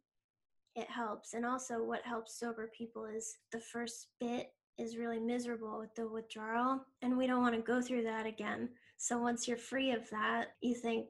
it 0.75 0.89
helps. 0.89 1.33
And 1.33 1.45
also 1.45 1.83
what 1.83 2.03
helps 2.03 2.39
sober 2.39 2.69
people 2.77 3.05
is 3.05 3.37
the 3.51 3.59
first 3.59 4.09
bit 4.19 4.51
is 4.77 4.95
really 4.95 5.19
miserable 5.19 5.79
with 5.79 5.93
the 5.95 6.07
withdrawal 6.07 6.85
and 7.01 7.17
we 7.17 7.25
don't 7.25 7.41
want 7.41 7.55
to 7.55 7.61
go 7.61 7.81
through 7.81 8.03
that 8.03 8.25
again. 8.25 8.69
So 8.97 9.17
once 9.17 9.47
you're 9.47 9.57
free 9.57 9.91
of 9.91 10.09
that 10.11 10.49
you 10.61 10.75
think 10.75 11.07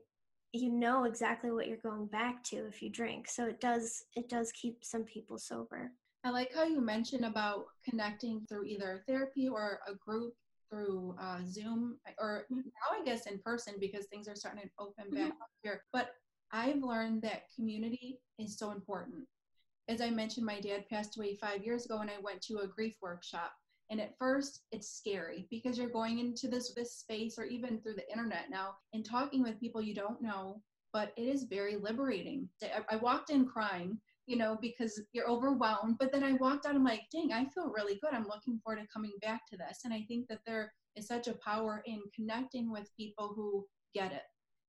you 0.53 0.71
know 0.71 1.03
exactly 1.03 1.51
what 1.51 1.67
you're 1.67 1.77
going 1.77 2.07
back 2.07 2.43
to 2.45 2.55
if 2.67 2.81
you 2.81 2.89
drink. 2.89 3.27
So 3.29 3.45
it 3.45 3.59
does 3.59 4.05
it 4.15 4.29
does 4.29 4.51
keep 4.51 4.83
some 4.83 5.03
people 5.03 5.37
sober 5.37 5.91
I 6.27 6.29
like 6.31 6.53
how 6.53 6.65
you 6.65 6.81
mentioned 6.81 7.23
about 7.23 7.67
connecting 7.89 8.45
through 8.49 8.65
either 8.65 9.01
therapy 9.07 9.47
or 9.47 9.79
a 9.87 9.95
group 9.95 10.33
through 10.69 11.15
uh, 11.21 11.39
Zoom 11.47 11.97
or 12.19 12.45
Mm-hmm. 12.51 12.67
now 12.67 12.99
I 13.01 13.05
guess 13.05 13.27
in 13.27 13.39
person 13.39 13.75
because 13.79 14.07
things 14.07 14.27
are 14.27 14.35
starting 14.35 14.63
to 14.63 14.69
open 14.77 15.05
Mm-hmm. 15.05 15.23
back 15.23 15.31
up 15.41 15.47
here. 15.63 15.83
But 15.93 16.09
I've 16.51 16.83
learned 16.83 17.21
that 17.21 17.43
community 17.55 18.19
is 18.39 18.57
so 18.57 18.71
important. 18.71 19.25
As 19.87 20.01
I 20.01 20.09
mentioned, 20.09 20.45
my 20.45 20.59
dad 20.59 20.83
passed 20.89 21.17
away 21.17 21.35
five 21.35 21.63
years 21.63 21.85
ago 21.85 21.99
and 21.99 22.09
I 22.09 22.19
went 22.21 22.41
to 22.43 22.57
a 22.59 22.67
grief 22.67 22.95
workshop. 23.01 23.53
And 23.89 24.01
at 24.01 24.17
first, 24.19 24.63
it's 24.73 24.89
scary 24.97 25.47
because 25.49 25.77
you're 25.77 25.89
going 25.89 26.19
into 26.19 26.49
this 26.49 26.73
this 26.75 26.97
space 26.97 27.39
or 27.39 27.45
even 27.45 27.79
through 27.79 27.93
the 27.95 28.11
internet 28.11 28.49
now 28.49 28.75
and 28.93 29.05
talking 29.05 29.43
with 29.43 29.61
people 29.61 29.81
you 29.81 29.95
don't 29.95 30.21
know. 30.21 30.61
But 30.91 31.13
it 31.15 31.23
is 31.23 31.43
very 31.43 31.77
liberating. 31.77 32.49
I, 32.61 32.95
I 32.95 32.95
walked 32.97 33.29
in 33.29 33.45
crying 33.45 33.97
you 34.27 34.37
know, 34.37 34.57
because 34.61 35.01
you're 35.13 35.29
overwhelmed. 35.29 35.97
But 35.99 36.11
then 36.11 36.23
I 36.23 36.33
walked 36.33 36.65
out, 36.65 36.75
I'm 36.75 36.83
like, 36.83 37.03
dang, 37.11 37.31
I 37.31 37.45
feel 37.45 37.73
really 37.75 37.97
good. 38.03 38.13
I'm 38.13 38.27
looking 38.27 38.59
forward 38.63 38.81
to 38.81 38.87
coming 38.93 39.13
back 39.21 39.47
to 39.47 39.57
this. 39.57 39.79
And 39.85 39.93
I 39.93 40.03
think 40.07 40.27
that 40.27 40.41
there 40.45 40.71
is 40.95 41.07
such 41.07 41.27
a 41.27 41.37
power 41.43 41.81
in 41.85 42.01
connecting 42.13 42.71
with 42.71 42.95
people 42.97 43.33
who 43.35 43.65
get 43.95 44.11
it, 44.11 44.23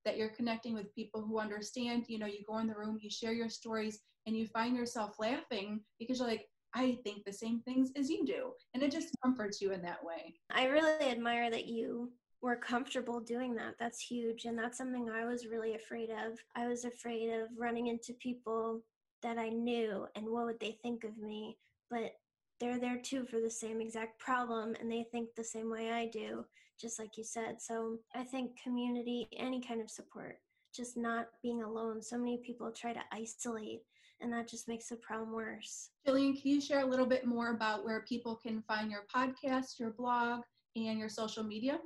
that 0.05 0.17
you're 0.17 0.29
connecting 0.29 0.75
with 0.75 0.95
people 0.95 1.21
who 1.21 1.41
understand. 1.41 2.05
You 2.09 2.21
know, 2.21 2.27
you 2.27 2.45
go 2.49 2.59
in 2.59 2.69
the 2.69 2.75
room, 2.75 2.99
you 3.03 3.11
share 3.11 3.33
your 3.33 3.51
stories, 3.51 4.01
and 4.27 4.37
you 4.37 4.47
find 4.47 4.77
yourself 4.77 5.17
laughing 5.19 5.81
because 5.99 6.21
you're 6.21 6.29
like, 6.29 6.47
I 6.75 6.99
think 7.03 7.25
the 7.25 7.33
same 7.33 7.61
things 7.61 7.91
as 7.97 8.11
you 8.11 8.25
do. 8.25 8.53
And 8.75 8.83
it 8.83 8.93
just 8.93 9.09
comforts 9.25 9.61
you 9.61 9.73
in 9.73 9.83
that 9.83 10.05
way. 10.05 10.35
I 10.51 10.67
really 10.67 11.07
admire 11.11 11.51
that 11.51 11.67
you 11.67 12.13
were 12.43 12.57
comfortable 12.57 13.21
doing 13.21 13.55
that. 13.57 13.75
That's 13.81 14.01
huge. 14.01 14.45
And 14.45 14.57
that's 14.57 14.79
something 14.79 15.11
I 15.11 15.25
was 15.25 15.47
really 15.47 15.75
afraid 15.75 16.11
of. 16.11 16.39
I 16.55 16.69
was 16.69 16.85
afraid 16.85 17.31
of 17.31 17.49
running 17.59 17.89
into 17.89 18.13
people 18.21 18.83
that 19.23 19.39
I 19.39 19.49
knew 19.49 20.07
and 20.15 20.27
what 20.27 20.47
would 20.47 20.61
they 20.61 20.79
think 20.83 21.05
of 21.05 21.19
me. 21.19 21.59
But 21.91 22.13
they're 22.61 22.79
there 22.79 23.01
too 23.01 23.25
for 23.25 23.41
the 23.41 23.51
same 23.51 23.81
exact 23.81 24.19
problem 24.19 24.75
and 24.81 24.91
they 24.91 25.07
think 25.11 25.29
the 25.35 25.45
same 25.45 25.71
way 25.71 25.91
I 25.91 26.07
do, 26.07 26.45
just 26.81 26.99
like 26.99 27.17
you 27.17 27.25
said. 27.25 27.61
So 27.61 27.99
I 28.15 28.25
think 28.25 28.61
community, 28.63 29.29
any 29.37 29.61
kind 29.61 29.81
of 29.81 29.91
support, 29.91 30.39
just 30.75 30.97
not 30.97 31.29
being 31.43 31.63
alone. 31.63 32.03
So 32.03 32.19
many 32.19 32.39
people 32.39 32.71
try 32.73 32.93
to 32.93 33.01
isolate 33.13 33.83
and 34.21 34.33
that 34.33 34.49
just 34.49 34.69
makes 34.69 34.89
the 34.89 34.97
problem 34.97 35.33
worse. 35.33 35.91
Gillian, 36.05 36.35
can 36.35 36.51
you 36.51 36.61
share 36.61 36.81
a 36.81 36.87
little 36.87 37.07
bit 37.07 37.25
more 37.25 37.53
about 37.53 37.85
where 37.85 38.05
people 38.09 38.35
can 38.35 38.63
find 38.63 38.91
your 38.91 39.05
podcast, 39.15 39.79
your 39.79 39.91
blog, 39.91 40.41
and 40.75 40.99
your 40.99 41.09
social 41.09 41.45
media? 41.45 41.79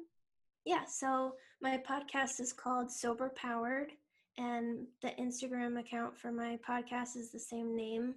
Yeah, 0.65 0.85
so 0.87 1.35
my 1.61 1.79
podcast 1.79 2.41
is 2.41 2.53
called 2.53 2.91
Sober 2.91 3.33
Powered, 3.37 3.93
and 4.39 4.87
the 5.03 5.11
Instagram 5.21 5.79
account 5.79 6.17
for 6.17 6.33
my 6.33 6.59
podcast 6.69 7.17
is 7.17 7.31
the 7.31 7.39
same 7.39 7.77
name. 7.77 8.15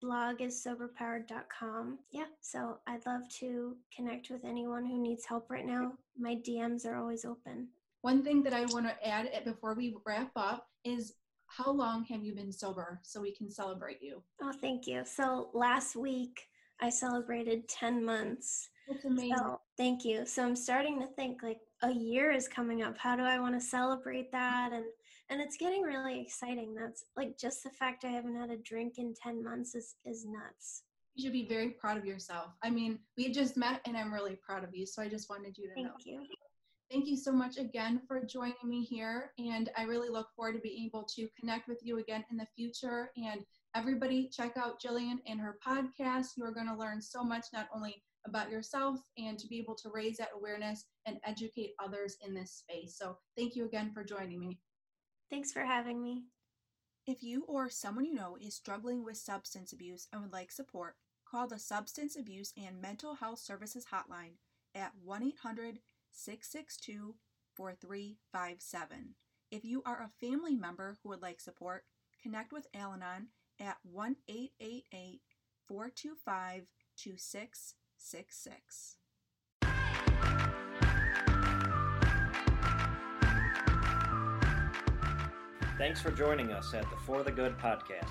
Blog 0.00 0.40
is 0.40 0.64
soberpowered.com. 0.64 1.98
Yeah, 2.12 2.26
so 2.40 2.78
I'd 2.86 3.04
love 3.04 3.22
to 3.40 3.76
connect 3.94 4.30
with 4.30 4.44
anyone 4.44 4.86
who 4.86 5.00
needs 5.02 5.24
help 5.24 5.50
right 5.50 5.66
now. 5.66 5.92
My 6.16 6.36
DMs 6.36 6.86
are 6.86 6.96
always 6.96 7.24
open. 7.24 7.68
One 8.02 8.22
thing 8.22 8.42
that 8.44 8.54
I 8.54 8.64
want 8.66 8.86
to 8.86 9.06
add 9.06 9.28
eh, 9.32 9.40
before 9.44 9.74
we 9.74 9.96
wrap 10.06 10.30
up 10.36 10.68
is 10.84 11.14
how 11.46 11.72
long 11.72 12.04
have 12.04 12.22
you 12.22 12.34
been 12.34 12.52
sober 12.52 13.00
so 13.02 13.20
we 13.20 13.34
can 13.34 13.50
celebrate 13.50 14.00
you? 14.00 14.22
Oh, 14.40 14.52
thank 14.60 14.86
you. 14.86 15.02
So 15.04 15.50
last 15.52 15.96
week 15.96 16.46
I 16.80 16.90
celebrated 16.90 17.68
10 17.68 18.04
months. 18.04 18.68
That's 18.88 19.04
amazing. 19.04 19.36
So, 19.36 19.60
thank 19.76 20.04
you. 20.04 20.24
So 20.26 20.44
I'm 20.44 20.56
starting 20.56 21.00
to 21.00 21.06
think 21.08 21.42
like 21.42 21.58
a 21.82 21.90
year 21.90 22.30
is 22.30 22.46
coming 22.46 22.82
up. 22.82 22.96
How 22.96 23.16
do 23.16 23.22
I 23.22 23.40
want 23.40 23.54
to 23.54 23.60
celebrate 23.60 24.30
that? 24.32 24.70
And 24.72 24.84
and 25.30 25.40
it's 25.40 25.56
getting 25.56 25.82
really 25.82 26.20
exciting. 26.20 26.74
That's 26.74 27.04
like 27.16 27.38
just 27.38 27.62
the 27.62 27.70
fact 27.70 28.04
I 28.04 28.08
haven't 28.08 28.36
had 28.36 28.50
a 28.50 28.56
drink 28.56 28.94
in 28.98 29.14
10 29.22 29.44
months 29.44 29.74
is 29.74 29.96
is 30.04 30.26
nuts. 30.26 30.82
You 31.14 31.24
should 31.24 31.32
be 31.32 31.46
very 31.46 31.70
proud 31.70 31.98
of 31.98 32.06
yourself. 32.06 32.52
I 32.62 32.70
mean, 32.70 32.98
we 33.16 33.30
just 33.32 33.56
met 33.56 33.80
and 33.86 33.96
I'm 33.96 34.12
really 34.12 34.36
proud 34.36 34.64
of 34.64 34.74
you. 34.74 34.86
So 34.86 35.02
I 35.02 35.08
just 35.08 35.28
wanted 35.28 35.58
you 35.58 35.68
to 35.68 35.74
Thank 35.74 35.86
know. 35.88 35.94
you. 36.04 36.20
Thank 36.90 37.06
you 37.06 37.16
so 37.16 37.32
much 37.32 37.58
again 37.58 38.00
for 38.06 38.24
joining 38.24 38.54
me 38.64 38.82
here. 38.82 39.32
And 39.38 39.68
I 39.76 39.82
really 39.82 40.08
look 40.08 40.28
forward 40.34 40.54
to 40.54 40.60
being 40.60 40.86
able 40.86 41.04
to 41.16 41.28
connect 41.38 41.68
with 41.68 41.80
you 41.82 41.98
again 41.98 42.24
in 42.30 42.38
the 42.38 42.46
future. 42.56 43.10
And 43.16 43.42
everybody, 43.74 44.30
check 44.32 44.56
out 44.56 44.80
Gillian 44.80 45.20
and 45.26 45.38
her 45.40 45.58
podcast. 45.66 46.28
You 46.36 46.44
are 46.44 46.52
going 46.52 46.68
to 46.68 46.76
learn 46.76 47.02
so 47.02 47.22
much, 47.22 47.46
not 47.52 47.68
only 47.74 48.02
about 48.26 48.50
yourself 48.50 48.98
and 49.18 49.38
to 49.38 49.46
be 49.48 49.58
able 49.58 49.74
to 49.74 49.90
raise 49.92 50.16
that 50.18 50.30
awareness 50.34 50.84
and 51.06 51.18
educate 51.24 51.74
others 51.82 52.16
in 52.24 52.32
this 52.32 52.52
space. 52.52 52.96
So 52.96 53.18
thank 53.36 53.54
you 53.54 53.64
again 53.66 53.90
for 53.92 54.04
joining 54.04 54.40
me. 54.40 54.58
Thanks 55.30 55.52
for 55.52 55.60
having 55.60 56.02
me. 56.02 56.24
If 57.06 57.22
you 57.22 57.44
or 57.46 57.68
someone 57.68 58.06
you 58.06 58.14
know 58.14 58.38
is 58.40 58.54
struggling 58.54 59.04
with 59.04 59.18
substance 59.18 59.72
abuse 59.72 60.08
and 60.12 60.22
would 60.22 60.32
like 60.32 60.50
support, 60.50 60.96
call 61.30 61.46
the 61.46 61.58
Substance 61.58 62.16
Abuse 62.16 62.52
and 62.56 62.80
Mental 62.80 63.14
Health 63.14 63.38
Services 63.38 63.86
Hotline 63.92 64.36
at 64.74 64.92
1 65.04 65.22
800 65.22 65.80
662 66.12 67.14
4357. 67.54 69.14
If 69.50 69.64
you 69.64 69.82
are 69.84 70.02
a 70.02 70.26
family 70.26 70.54
member 70.54 70.96
who 71.02 71.10
would 71.10 71.22
like 71.22 71.40
support, 71.40 71.84
connect 72.22 72.52
with 72.52 72.66
Al 72.74 72.94
Anon 72.94 73.28
at 73.60 73.76
1 73.82 74.16
888 74.28 75.20
425 75.66 76.66
2666. 76.96 78.96
Thanks 85.78 86.00
for 86.02 86.10
joining 86.10 86.50
us 86.50 86.74
at 86.74 86.90
the 86.90 86.96
For 87.06 87.22
the 87.22 87.30
Good 87.30 87.56
podcast. 87.56 88.10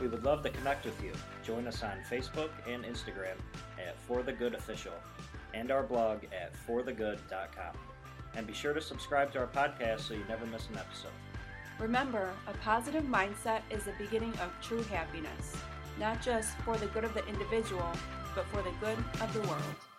We 0.00 0.06
would 0.06 0.22
love 0.22 0.44
to 0.44 0.48
connect 0.50 0.84
with 0.84 1.02
you. 1.02 1.10
Join 1.44 1.66
us 1.66 1.82
on 1.82 1.98
Facebook 2.08 2.50
and 2.68 2.84
Instagram 2.84 3.34
at 3.84 3.98
For 4.06 4.22
the 4.22 4.32
Good 4.32 4.54
Official 4.54 4.92
and 5.52 5.72
our 5.72 5.82
blog 5.82 6.22
at 6.26 6.52
forthegood.com. 6.68 7.76
And 8.36 8.46
be 8.46 8.52
sure 8.52 8.72
to 8.74 8.80
subscribe 8.80 9.32
to 9.32 9.40
our 9.40 9.48
podcast 9.48 10.02
so 10.02 10.14
you 10.14 10.22
never 10.28 10.46
miss 10.46 10.68
an 10.68 10.78
episode. 10.78 11.10
Remember, 11.80 12.32
a 12.46 12.52
positive 12.58 13.02
mindset 13.02 13.62
is 13.70 13.82
the 13.82 13.92
beginning 13.98 14.32
of 14.34 14.52
true 14.62 14.84
happiness, 14.84 15.56
not 15.98 16.22
just 16.22 16.56
for 16.58 16.76
the 16.76 16.86
good 16.86 17.02
of 17.02 17.12
the 17.14 17.26
individual, 17.26 17.90
but 18.36 18.46
for 18.50 18.62
the 18.62 18.70
good 18.80 18.98
of 19.20 19.34
the 19.34 19.40
world. 19.48 19.89